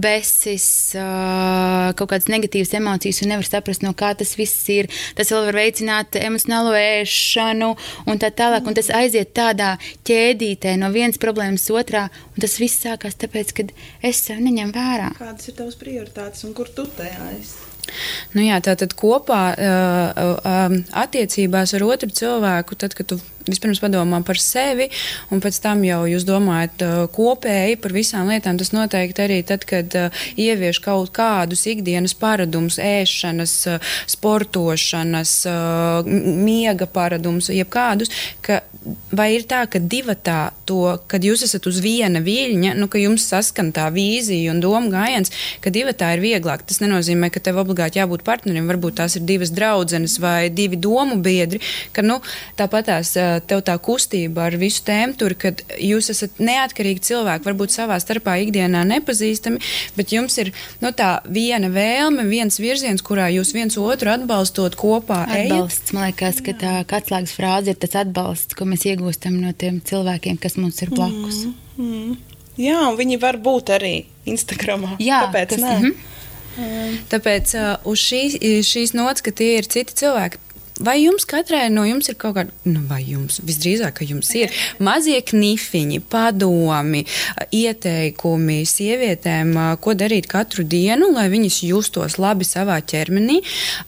[0.00, 0.66] besis,
[0.96, 4.88] kaut kādas negatīvas emocijas, un nevar saprast, no kā tas viss ir.
[5.18, 7.72] Tas vēl var veicināt emocionālo ēšanu
[8.08, 9.74] un tā tālāk, un tas aiziet tādā
[10.08, 13.68] ķēdītē no vienas problēmas otrā, un tas viss sākās tāpēc, ka
[14.06, 14.85] es sev neņemu vērā.
[15.18, 17.74] Kādas ir tavas prioritātes un kur tu tajā esi?
[18.34, 23.78] Nu jā, tā tad kopā uh, uh, attiecībās ar otru cilvēku, tad, kad tu vispirms
[23.82, 24.88] padomā par sevi,
[25.30, 28.58] un pēc tam jau jūs domājat uh, kopēji par visām lietām.
[28.58, 36.16] Tas noteikti arī tad, kad uh, ievieš kaut kādus ikdienas paradumus, ēšanas, uh, sportošanas, uh,
[36.42, 38.12] miega paradumus, jebkādus,
[38.42, 38.64] ka
[39.10, 43.26] vai ir tā, ka divatā to, kad jūs esat uz viena viļņa, nu, ka jums
[43.30, 45.32] saskan tā vīzija un doma gājiens,
[45.64, 46.64] ka divatā ir vieglāk.
[46.66, 48.68] Tas nenozīmē, ka tev obligāti jābūt partnerim.
[48.70, 51.60] Varbūt tās ir divas draudzenes vai divi domu biedri,
[51.96, 52.18] ka nu,
[52.58, 53.12] tāpat tās
[53.48, 58.36] tev tā kustība ar visu tēmu tur, kad jūs esat neatkarīgi cilvēki, varbūt savā starpā
[58.44, 59.62] ikdienā nepazīstami,
[59.96, 65.24] bet jums ir nu, tā viena vēlme, viens virziens, kurā jūs viens otru atbalstot kopā.
[65.26, 65.94] Atbalsts, ejat.
[65.96, 70.36] man liekas, ka tā atslēgas frāze ir tas atbalsts, ko mēs iegūstam no tiem cilvēkiem,
[70.42, 71.46] kas mums ir blakus.
[71.76, 72.16] Mm, mm.
[72.60, 73.94] Jā, un viņi var būt arī
[74.28, 74.96] Instagramā.
[75.02, 75.78] Jā, Kāpēc tas, ne?
[75.78, 76.98] Mm -hmm.
[77.12, 80.38] Tāpēc uh, uz šīs, šīs nots, ka tie ir citi cilvēki,
[80.80, 84.52] Vai jums katrai no jums ir kaut kāda, nu, vai jums visdrīzāk, ka jums ir
[84.84, 87.00] mazie knifiņi, padomi,
[87.56, 93.38] ieteikumi sievietēm, ko darīt katru dienu, lai viņas justos labi savā ķermenī,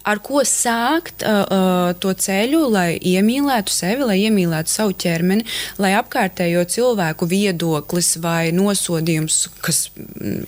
[0.09, 5.45] ar ko sākt uh, to ceļu, lai iemīlētu sevi, lai iemīlētu savu ķermeni,
[5.83, 9.91] lai apkārtējo cilvēku viedoklis vai nosodījums, kas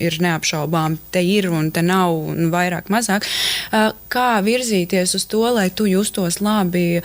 [0.01, 3.29] ir neapšaubām, te ir un te nav, un vairāk, mazāk,
[3.69, 7.01] uh, kā virzīties uz to, lai tu justos jūtos labi,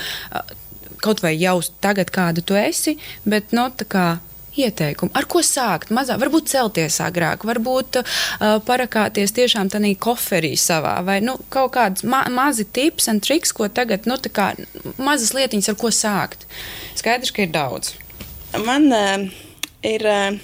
[1.03, 4.19] kaut vai jau tagad, kāda tu esi, bet no nu, tā kā
[4.57, 5.91] ieteikumu, ar ko sākt.
[5.93, 12.05] Mazā, varbūt celties agrāk, varbūt uh, parakāties tiešām tādā koferī savā, vai nu, kaut kāds
[12.05, 14.55] ma mazi tips un triks, ko tagad, nu, tā kā
[14.97, 16.49] mazas lietiņas, ar ko sākt.
[16.97, 17.95] Skaidrs, ka ir daudz.
[18.65, 19.29] Man uh,
[19.85, 20.07] ir.
[20.07, 20.43] Uh,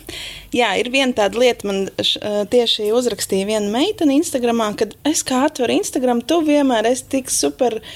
[0.53, 2.21] Jā, ir viena tāda lieta, man š,
[2.53, 7.79] tieši uzrakstīja viena meitene Instagramā, kad es kā atveru Instagram, tu vienmēr esi tik super
[7.79, 7.95] uh,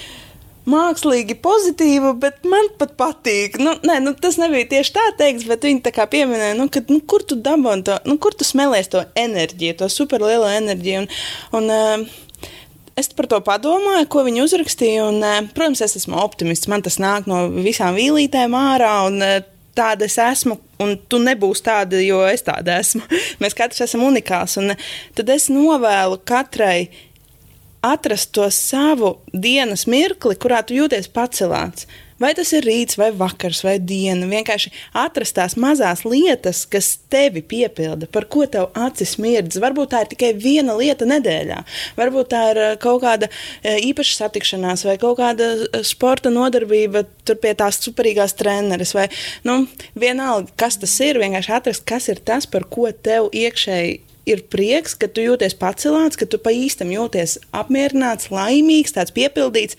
[0.70, 3.60] mākslīgi pozitīva, bet man pat patīk.
[3.62, 6.82] Nu, nē, nu, tas nebija tieši tā teikts, bet viņi tā kā pieminēja, nu, ka,
[6.90, 11.06] nu, kur tu dabūji to, nu, kur tu smēlies to enerģiju, to superlielo enerģiju.
[11.06, 11.10] Un,
[11.60, 12.22] un, uh,
[12.96, 15.02] Es par to padomāju, ko viņi uzrakstīja.
[15.10, 16.64] Un, uh, protams, es esmu optimists.
[16.72, 18.92] Man tas nāk no visām vīlītēm ārā.
[19.10, 19.42] Un, uh,
[19.76, 23.04] tāda es esmu, un tu nebūsi tāda, jo es tāda esmu.
[23.42, 24.56] Mēs katrs esam unikāls.
[24.62, 24.72] Un
[25.16, 26.88] tad es novēlu katrai
[27.84, 31.86] atrast to savu dienas mirkli, kurā tu jūties pacelāts.
[32.16, 34.24] Vai tas ir rīts, vai vakars, vai diena.
[34.30, 39.58] Vienkārši atrast tās mazās lietas, kas tevi piepilda, par ko tev acis mirdz.
[39.60, 41.58] Varbūt tā ir tikai viena lieta nedēļā.
[41.98, 47.04] Varbūt tā ir eh, kaut kāda eh, īpaša satikšanās, vai kaut kāda eh, sporta nodarbība
[47.28, 48.96] pie tās superīgās treneris.
[48.96, 49.10] Vai,
[49.44, 54.42] nu, vienalga, kas tas ir, vienkārši atrast, kas ir tas, par ko tev iekšēji ir
[54.50, 59.78] prieks, ka tu jūties pacelāts, ka tu pa īstam jūties apmierināts, laimīgs, tāds piepildīts.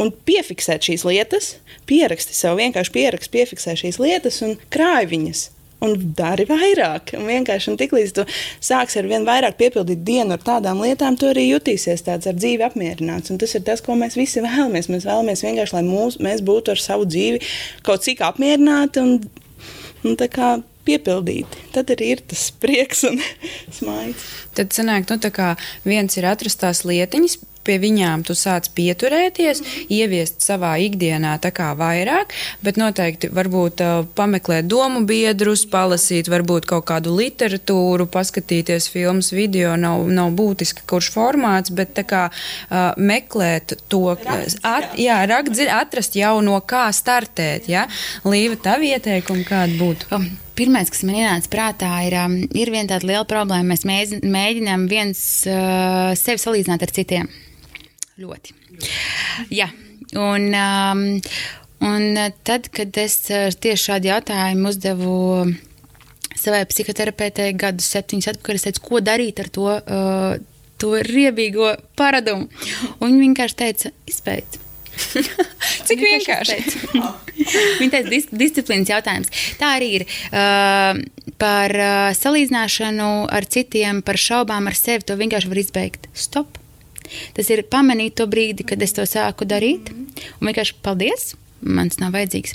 [0.00, 1.54] Un piefiksēt šīs lietas,
[1.90, 5.48] pieraksti sev, vienkārši pieraksti, piefiksē šīs lietas un krāj viņas.
[5.84, 7.14] Un dari vairāk.
[7.16, 8.24] Un vienkārši un tiklīdz tu
[8.64, 12.66] sāksi ar vien vairāk piepildīt dienu ar tādām lietām, tu arī jutīsies tāds ar dzīvi
[12.68, 13.32] apmierināts.
[13.32, 14.90] Un tas ir tas, ko mēs visi vēlamies.
[14.92, 17.40] Mēs vēlamies vienkārši, lai mūs, mēs būtu ar savu dzīvi
[17.86, 19.16] kaut cik apmierināti un,
[20.04, 20.20] un
[20.86, 21.68] piepildīti.
[21.74, 23.20] Tad arī ir tas prieks un
[23.78, 24.26] smaids.
[24.56, 25.54] Tad sanāk, nu, kā
[25.86, 29.60] viens ir atrast tās lietiņas, pie viņām tu sāc pieturēties,
[29.92, 32.32] ieviest savā ikdienā tā kā vairāk,
[32.64, 39.76] bet noteikti varbūt uh, pameklēt domu biedrus, palasīt varbūt kaut kādu literatūru, paskatīties filmas video,
[39.80, 46.16] nav, nav būtiski kurš formāts, bet tā kā uh, meklēt to, at, jā, rakt, atrast
[46.18, 47.86] jau no kā startēt, ja?
[48.24, 50.14] Līva, tavi ieteikumi kādi būtu?
[50.16, 50.30] Um.
[50.60, 53.72] Pirmais, kas man ienāca prātā, ir, um, ir viena tāda liela problēma.
[53.72, 57.30] Mēs mēģinām viens uh, sevi salīdzināt ar citiem.
[58.20, 58.52] Ļoti.
[59.56, 59.70] Jā,
[60.20, 61.02] un, um,
[61.88, 65.16] un tad, kad es uh, tieši šādu jautājumu uzdevu
[66.36, 72.52] savai psihoterapeitei gadus septiņus atpakaļ, es teicu, ko darīt ar to, uh, to riebīgo paradumu.
[73.00, 74.60] Un viņa vienkārši teica, izpēt.
[75.88, 76.58] Cik vienkārši.
[77.80, 79.32] Viņa teica, dis disciplīnas jautājums.
[79.60, 80.06] Tā arī ir.
[80.30, 81.00] Uh,
[81.40, 86.10] par uh, salīdzināšanu ar citiem, par šaubām ar sevi, to vienkārši var izbeigt.
[86.12, 86.58] Stop!
[87.34, 91.32] Tas ir pamanīt to brīdi, kad es to sāku darīt, un vienkārši paldies!
[91.60, 92.54] Man tas nav vajadzīgs.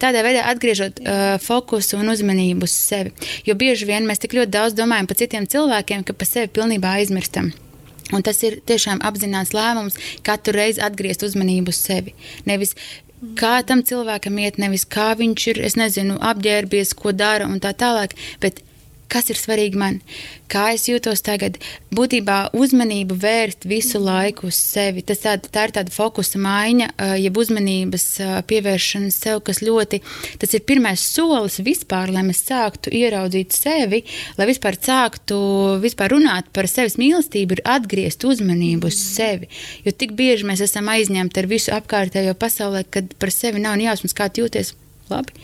[0.00, 3.12] Tādā veidā atgriežot uh, fokusu un uzmanību uz sevi.
[3.44, 6.94] Jo bieži vien mēs tik ļoti daudz domājam par citiem cilvēkiem, ka par sevi pilnībā
[7.02, 7.50] aizmirstam.
[8.12, 12.16] Un tas ir tiešām apzināts lēmums katru reizi atgriezt uzmanību uz sevi.
[12.48, 12.74] Nevis
[13.38, 17.74] kā tam cilvēkam iet, nevis kā viņš ir, es nezinu, apģērbies, ko dara un tā
[17.78, 18.60] tālāk, bet
[19.12, 19.98] kas ir svarīgi man,
[20.52, 21.58] kā es jūtos tagad.
[21.92, 25.04] Būtībā uzmanību vērst visu laiku uz sevi.
[25.06, 26.88] Tas tā, tā ir tāda fokusa maiņa,
[27.20, 28.06] jeb uzmanības
[28.48, 30.02] pievēršana sev, kas ļoti,
[30.42, 34.02] tas ir pirmais solis vispār, lai mēs sāktu ieraudzīt sevi,
[34.40, 35.38] lai vispār sāktu
[35.82, 39.50] vispār runāt par sevis mīlestību, ir atgriezt uzmanību uz sevi.
[39.86, 44.16] Jo tik bieži mēs esam aizņemti ar visu apkārtējo pasaulē, kad par sevi nav jāsmas,
[44.16, 44.74] kā jūties
[45.12, 45.34] labi,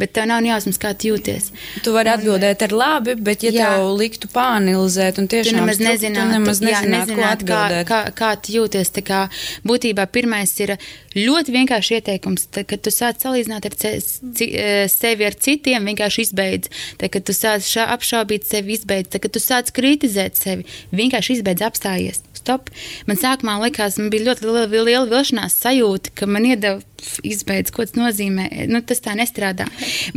[0.00, 1.50] bet tev nav jāuzmanās, kā tu jūties.
[1.84, 5.82] Tu vari atbildēt ar labi, bet ja jā, tev liktu pāanalizēt un tiešām tu nemaz
[5.82, 8.92] nezinātu, tu nemaz nezinātu, jā, nezinātu kā, kā, kā tu jūties.
[8.98, 9.20] Tā kā
[9.68, 10.76] būtībā pirmais ir
[11.18, 13.94] ļoti vienkārši ieteikums, tā, kad tu sāc salīdzināt ar ce,
[14.38, 16.72] ci, e, sevi ar citiem, vienkārši izbeidz.
[17.00, 19.12] Tā, kad tu sāc šā, apšaubīt sevi, izbeidz.
[19.12, 22.70] Tā, kad tu sāc kritizēt sevi, vienkārši izbeidz apstājies stop.
[23.08, 26.80] Man sākumā likās, man bija ļoti liela, liela vilšanās sajūta, ka man iedeva
[27.26, 28.48] izbeidz, ko tas nozīmē.
[28.70, 29.68] Nu, tas tā nestrādā.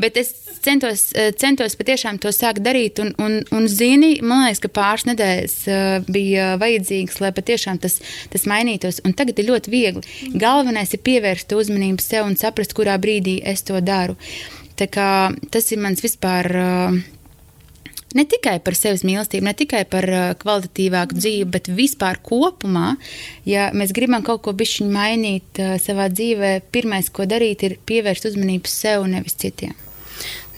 [0.01, 4.63] Bet es centos, eh, centos patiešām to sākt darīt, un, un, un zini, man liekas,
[4.63, 7.99] ka pāris nedēļas eh, bija vajadzīgas, lai patiešām tas,
[8.33, 9.01] tas mainītos.
[9.05, 10.19] Un tagad ir ļoti viegli.
[10.41, 14.17] Galvenais ir pievērst uzmanību sev un saprast, kurā brīdī es to daru.
[14.79, 15.09] Tā kā,
[15.53, 16.55] tas ir mans vispār.
[16.57, 17.01] Uh,
[18.17, 22.95] ne tikai par sevis mīlestību, ne tikai par uh, kvalitatīvāku dzīvi, bet vispār kopumā,
[23.47, 28.29] ja mēs gribam kaut ko bišķiņu mainīt uh, savā dzīvē, pirmais, ko darīt, ir pievērst
[28.31, 29.75] uzmanību sev, nevis citiem.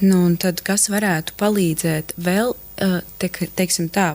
[0.04, 4.14] Nu, tad kas varētu palīdzēt vēl, uh, te, teiksim tā,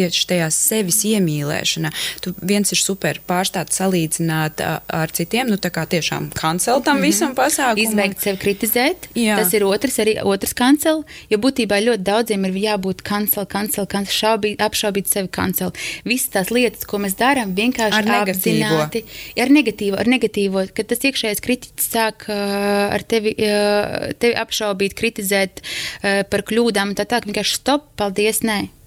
[0.00, 1.92] tieši tajā sevis iemīlēšanā.
[2.24, 7.02] Tu viens ir super pārstāts salīdzināt ar citiem, nu tā kā tiešām kancel tam mm
[7.02, 7.06] -hmm.
[7.06, 7.82] visam pasākumam.
[7.84, 9.36] Izbeigt sevi kritizēt, Jā.
[9.36, 14.14] tas ir otrs, arī otrs kancel, jo būtībā ļoti daudziem ir jābūt kancel, kancel, kancel,
[14.14, 15.72] šaubīt, apšaubīt sevi kancel.
[16.04, 19.04] Visas tās lietas, ko mēs darām, vienkārši ar apzināti,
[19.38, 24.96] ar negatīvo, ar negatīvo, kad tas iekšējais kritiķis sāk uh, ar tevi, uh, tevi apšaubīt,
[24.98, 28.79] kritizēt uh, par kļūdām un tā tā, vienkārši stop, paldies, nē.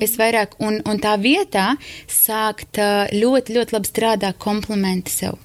[0.00, 1.74] Es vairāk, un, un tā vietā
[2.10, 2.80] sākt
[3.12, 5.40] ļoti, ļoti labi strādāt komplimenti sev.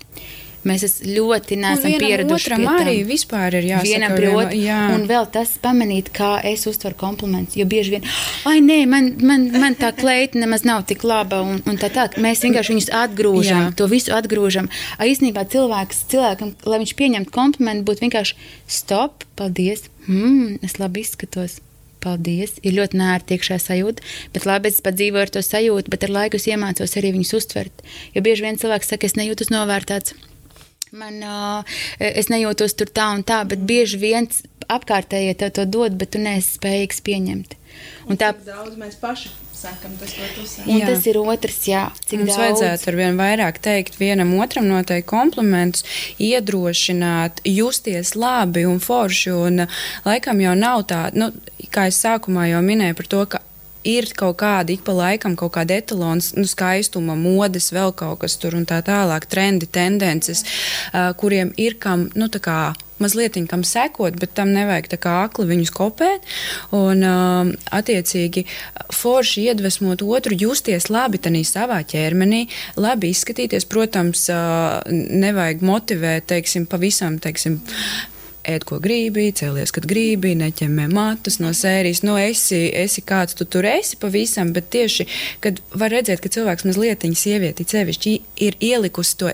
[0.67, 2.73] Mēs ļoti neesam pieraduši pie tā.
[2.81, 3.87] arī vispār ir jāsaka.
[3.87, 4.57] Vienam pie otra.
[4.57, 4.79] Jā.
[4.95, 7.57] Un vēl tas pamanīt, kā es uztveru komplimentus.
[7.59, 8.07] Jo bieži vien,
[8.49, 11.39] ai, nē, man, man, man tā kleita nemaz nav tik laba.
[11.45, 13.75] Un, un tā tā, mēs vienkārši viņus atgrūžam, jā.
[13.79, 14.71] to visu atgrūžam.
[14.97, 21.05] A, īstenībā cilvēks, cilvēkam, lai viņš pieņemtu komplimentu, būtu vienkārši stop, paldies, mm, es labi
[21.05, 21.61] izskatos
[22.07, 22.57] paldies.
[22.63, 24.05] Ir ļoti nērti iekšā sajūta,
[24.35, 27.35] bet labi, es pat dzīvoju ar to sajūtu, bet ar laiku es iemācos arī viņus
[27.41, 27.85] uztvert.
[28.15, 30.17] Jo bieži vien cilvēks saka, es nejūtos novērtēts.
[30.97, 34.29] Man, uh, es nejūtos tur tā un tā, bet bieži vien
[34.71, 37.57] apkārtējie tev to dod, bet tu neesi spējīgs pieņemt.
[38.07, 40.13] Un, un tā daudz mēs paši sakam, tas,
[40.65, 41.83] un tas ir otrs, jā.
[42.05, 42.41] Cik Mums daudz?
[42.43, 45.85] vajadzētu ar vien vairāk teikt vienam otram noteikti komplimentus,
[46.21, 49.33] iedrošināt, justies labi un forši.
[49.33, 49.65] Un
[50.05, 51.31] laikam jau nav tā, nu,
[51.73, 53.43] kā es sākumā jau minēju par to, ka
[53.87, 58.35] ir kaut kāda ik pa laikam, kaut kāda etalons, nu, skaistuma, modes, vēl kaut kas
[58.41, 60.43] tur un tā tālāk, trendi, tendences,
[60.91, 62.59] uh, kuriem ir kam, nu, tā kā
[63.03, 66.27] mazliet kam sekot, bet tam nevajag tā kā akli viņus kopēt.
[66.75, 68.45] Un, uh, attiecīgi,
[68.93, 73.67] forši iedvesmot otru, justies labi savā ķermenī, labi izskatīties.
[73.69, 77.61] Protams, uh, nevajag motivēt, teiksim, pavisam, teiksim,
[78.47, 82.03] ēd, ko gribi, cēlies, kad gribi, neķemē matus no sērijas.
[82.07, 85.07] Nu, esi, esi kāds tu tur esi pavisam, bet tieši,
[85.43, 88.15] kad var redzēt, ka cilvēks mazliet, sievieti sevišķi
[88.47, 89.33] ir ielikusi to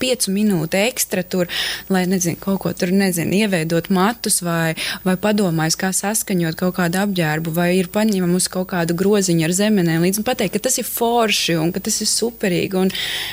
[0.00, 1.48] piecu minūtu ekstra tur,
[1.92, 7.02] lai nezinu, kaut ko tur nezinu, ieveidot matus vai, vai padomājis, kā saskaņot kaut kādu
[7.02, 10.88] apģērbu, vai ir paņēmusi kaut kādu groziņu ar zemenēm līdzi un pateikt, ka tas ir
[10.88, 12.80] forši un ka tas ir superīgi.
[12.80, 12.92] Un,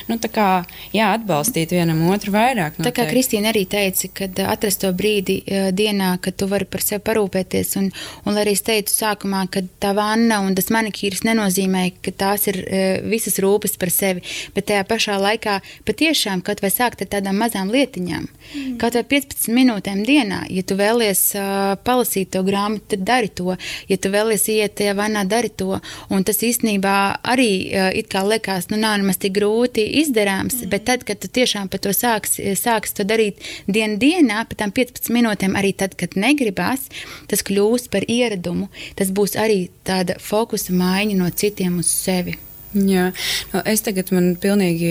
[0.10, 0.50] nu, tā kā
[0.96, 2.76] jā, atbalstīt vienam otru vairāk.
[2.76, 2.90] Noteikti.
[2.90, 6.84] Tā kā Kristīna arī teica, kad atrast to brīdi uh, dienā, kad tu vari par
[6.84, 7.90] sevi parūpēties, un,
[8.28, 12.62] un arī es teicu sākumā, ka tā vanna un tas manikīrs nenozīmē, ka tās ir
[12.66, 14.26] uh, visas rūpes par sevi,
[14.56, 18.26] bet tajā pašā laikā patiešām tiešām kaut vai sākt ar tādām mazām lietiņām.
[18.26, 18.78] Mm.
[18.82, 23.56] Kaut vai 15 minūtēm dienā, ja tu vēlies uh, palasīt to grāmatu, tad dari to.
[23.88, 25.80] Ja tu vēlies iet tajā vanā, dari to.
[26.10, 30.72] Un tas īstenībā arī uh, it kā liekas, nu nav nemaz tik grūti izdarāms, mm.
[30.74, 34.74] bet tad, kad tu tiešām par to sāks, sāks to darīt dienu dienā, pēc tam
[34.74, 36.90] 15 minūtēm, arī tad, kad negribās,
[37.30, 38.72] tas kļūs par ieradumu.
[38.98, 42.40] Tas būs arī tāda fokusa maiņa no citiem uz sevi.
[42.76, 43.10] Jā,
[43.54, 44.90] nu, es tagad man pilnīgi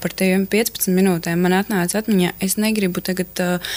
[0.00, 2.32] par tiem 15 minūtēm man atnāca atmiņā.
[2.44, 3.74] Es negribu tagad uh,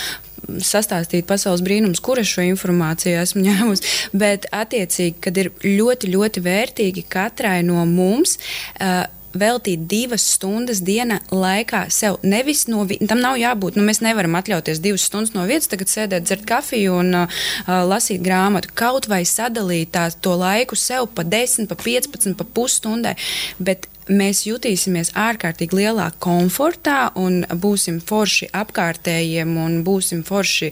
[0.63, 3.95] sastāstīt pasaules brīnums, kur es šo informāciju esmu ņēmusi.
[4.15, 8.37] Bet, attiecīgi, kad ir ļoti, ļoti vērtīgi katrai no mums.
[8.79, 9.03] Uh,
[9.37, 12.19] veltīt divas stundas dienā laikā sev.
[12.23, 13.77] Nevis no tam nav jābūt.
[13.77, 17.83] Nu, mēs nevaram atļauties divas stundas no vietas, tagad sēdēt, dzert kafiju un uh, uh
[17.91, 18.71] lasīt grāmatu.
[18.77, 23.15] Kaut vai sadalīt tā, to laiku sev pa 10, pa 15, pa pusstundai.
[23.59, 30.71] Bet mēs jutīsimies ārkārtīgi lielā komfortā un būsim forši apkārtējiem un būsim forši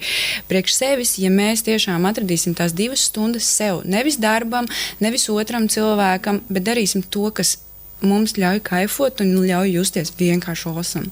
[0.50, 3.84] priekš sevis, ja mēs tiešām atradīsim tās divas stundas sev.
[3.86, 4.68] Nevis darbam,
[5.00, 7.58] nevis otram cilvēkam, bet darīsim to, kas
[8.06, 11.12] mums ļauj kaifot un ļauj justies vienkārši osam.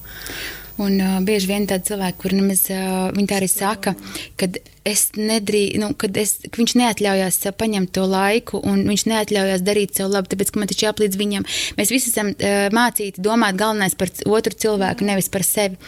[0.77, 3.95] Un uh, bieži vien tādi cilvēki, kuriem nemaz uh, viņi tā arī saka,
[4.37, 4.45] ka
[4.85, 9.63] es nedrīkstu, nu, kad es, ka viņš neatļaujās sev paņemt to laiku, un viņš neatļaujās
[9.65, 11.47] darīt sev labi, tāpēc, ka man taču jāplīdz viņam.
[11.79, 15.81] Mēs visi esam uh, mācīti domāt galvenais par otru cilvēku, nevis par sevi.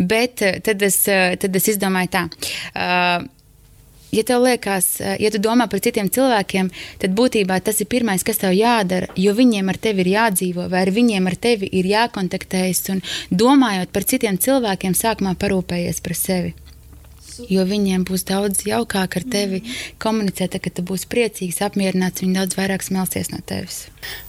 [0.00, 2.24] Bet uh, tad, es, uh, tad es izdomāju tā.
[2.72, 3.28] Uh,
[4.12, 6.70] ja tev liekas, ja tu domā par citiem cilvēkiem,
[7.02, 10.84] tad būtībā tas ir pirmais, kas tev jādara, jo viņiem ar tevi ir jādzīvo, vai
[10.86, 12.82] ar viņiem ar tevi ir jākontaktējas.
[12.94, 16.56] Un domājot par citiem cilvēkiem, sākumā parūpējies par sevi.
[17.48, 19.62] Jo viņiem būs daudz jaukāk ar tevi
[20.02, 22.20] komunicēt, kad tu būsi priecīgs, apmierināts.
[22.20, 23.86] Viņi daudz vairāk smelsies no tevis.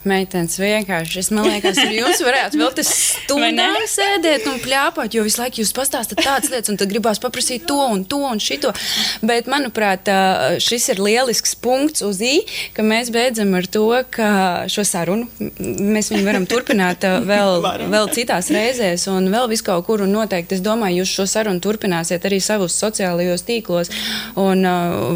[0.07, 5.43] Meitenes vienkārši, es liekas, ka jūs varētu vēl te stundām sēdēt un plāpāt, jo visu
[5.43, 8.71] laiku jūs pastāstāt tādas lietas, un tad gribās paprasīt to un to un šito.
[9.21, 10.09] Bet, manuprāt,
[10.63, 12.39] šis ir lielisks punkts uz i,
[12.73, 14.31] ka mēs beidzam ar to, ka
[14.71, 15.29] šo sarunu
[15.61, 17.61] mēs viņu varam turpināt vēl,
[17.93, 20.01] vēl citās reizēs un vēl visu kaut kur.
[20.01, 23.93] Un noteikti, es domāju, jūs šo sarunu turpināsiet arī savus sociālajos tīklos
[24.41, 25.13] un uh,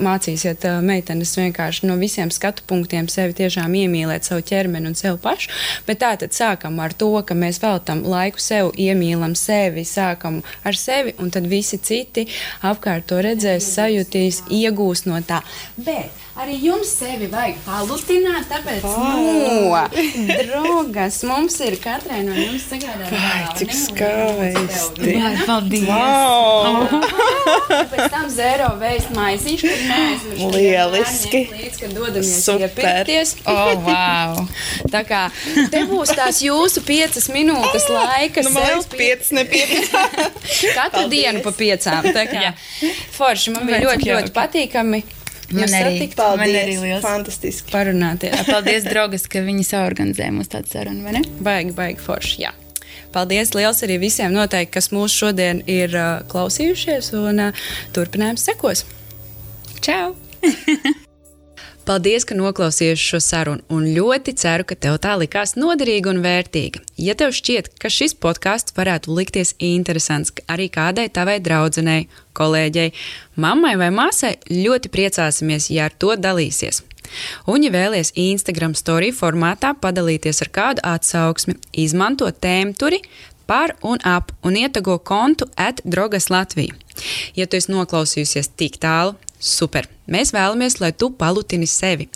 [0.00, 5.52] mācīsiet meitenes vienkārši no visiem skatu punktiem sevi tiešām iemīlēt savu ķermeni un sev pašu.
[5.86, 10.78] Bet tā tad sākam ar to, ka mēs veltam laiku sev, iemīlam sevi, sākam ar
[10.78, 12.26] sevi, un tad visi citi
[12.64, 15.42] apkārt to redzēs, sajutīs, iegūs no tā.
[15.76, 19.80] Bet Arī jums sevi vajag palutināt, tāpēc, no,
[20.46, 23.58] draugas, mums ir katrai no jums sagādāt.
[23.58, 25.10] Cik skaisti.
[25.18, 25.84] Jā, paldies.
[25.90, 26.86] Wow.
[27.90, 30.54] Pēc tam zero veist maizīšu, kur neaizmirst.
[30.54, 31.42] Lieliski.
[31.50, 32.64] Līdz, kad dodamies Super.
[32.70, 33.34] iepirkties.
[33.50, 34.40] Oh, wow.
[34.92, 35.22] Tā kā
[35.72, 38.44] te būs tās jūsu piecas minūtes laika.
[38.46, 39.80] Nu, man liekas, pieci, ne pieci.
[40.78, 41.10] Katru Paldies.
[41.16, 42.10] dienu pa piecām.
[42.14, 42.52] Tā kā
[43.16, 45.02] forši man bija ļoti, ļoti patīkami.
[45.50, 45.94] Man jūs arī.
[45.98, 46.80] satikt, Man arī Paldies.
[46.84, 47.02] liels.
[47.02, 47.72] Fantastiski.
[47.74, 48.36] parunāties.
[48.46, 51.24] Paldies, draugas, ka viņi saorganizēja mums tādu sarunu, vai ne?
[51.42, 52.44] Baigi, baigi forši.
[52.44, 52.52] Jā.
[53.10, 58.86] Paldies liels arī visiem, noteikti, kas mūs šodien ir uh, klausījušies, un uh, turpinājums sekos.
[59.82, 60.14] Čau!
[61.90, 66.84] Paldies, ka noklausījies šo sarunu, un ļoti ceru, ka tev tā likās noderīga un vērtīga.
[67.02, 72.04] Ja tev šķiet, ka šis podkāsts varētu likties interesants arī kādai tavai draudzenei,
[72.38, 72.92] kolēģei,
[73.42, 76.84] mammai vai māsai, ļoti priecāsimies, ja ar to dalīsies.
[77.50, 83.00] Un, ja vēlaties Instagram story formātā padalīties ar kādu atsauksmi, izmanto tēmturi
[83.50, 86.78] par un ap un ietago kontu at Drogas Latviju.
[87.34, 89.88] Ja tu esi noklausījusies tik tālu, super!
[90.10, 92.08] Mēs vēlamies, lai tu palutini sevi.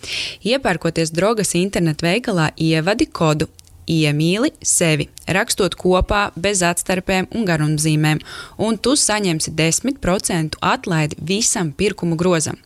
[0.44, 3.48] Iepērkoties drogas internetu veikalā, ievadi kodu
[3.90, 8.20] iemīli sevi, rakstot kopā bez atstarpēm un garumzīmēm,
[8.58, 12.60] un tu saņemsi 10% atlaidi visam pirkumu grozam.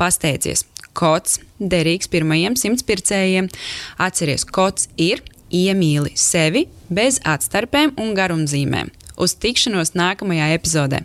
[0.00, 0.66] Pasteidzies!
[0.92, 3.48] Kods derīgs pirmajiem simts pircējiem.
[3.96, 8.92] Atceries, kods ir iemīli sevi bez atstarpēm un garumzīmēm.
[9.16, 11.00] Uz tikšanos nākamajā epizodē!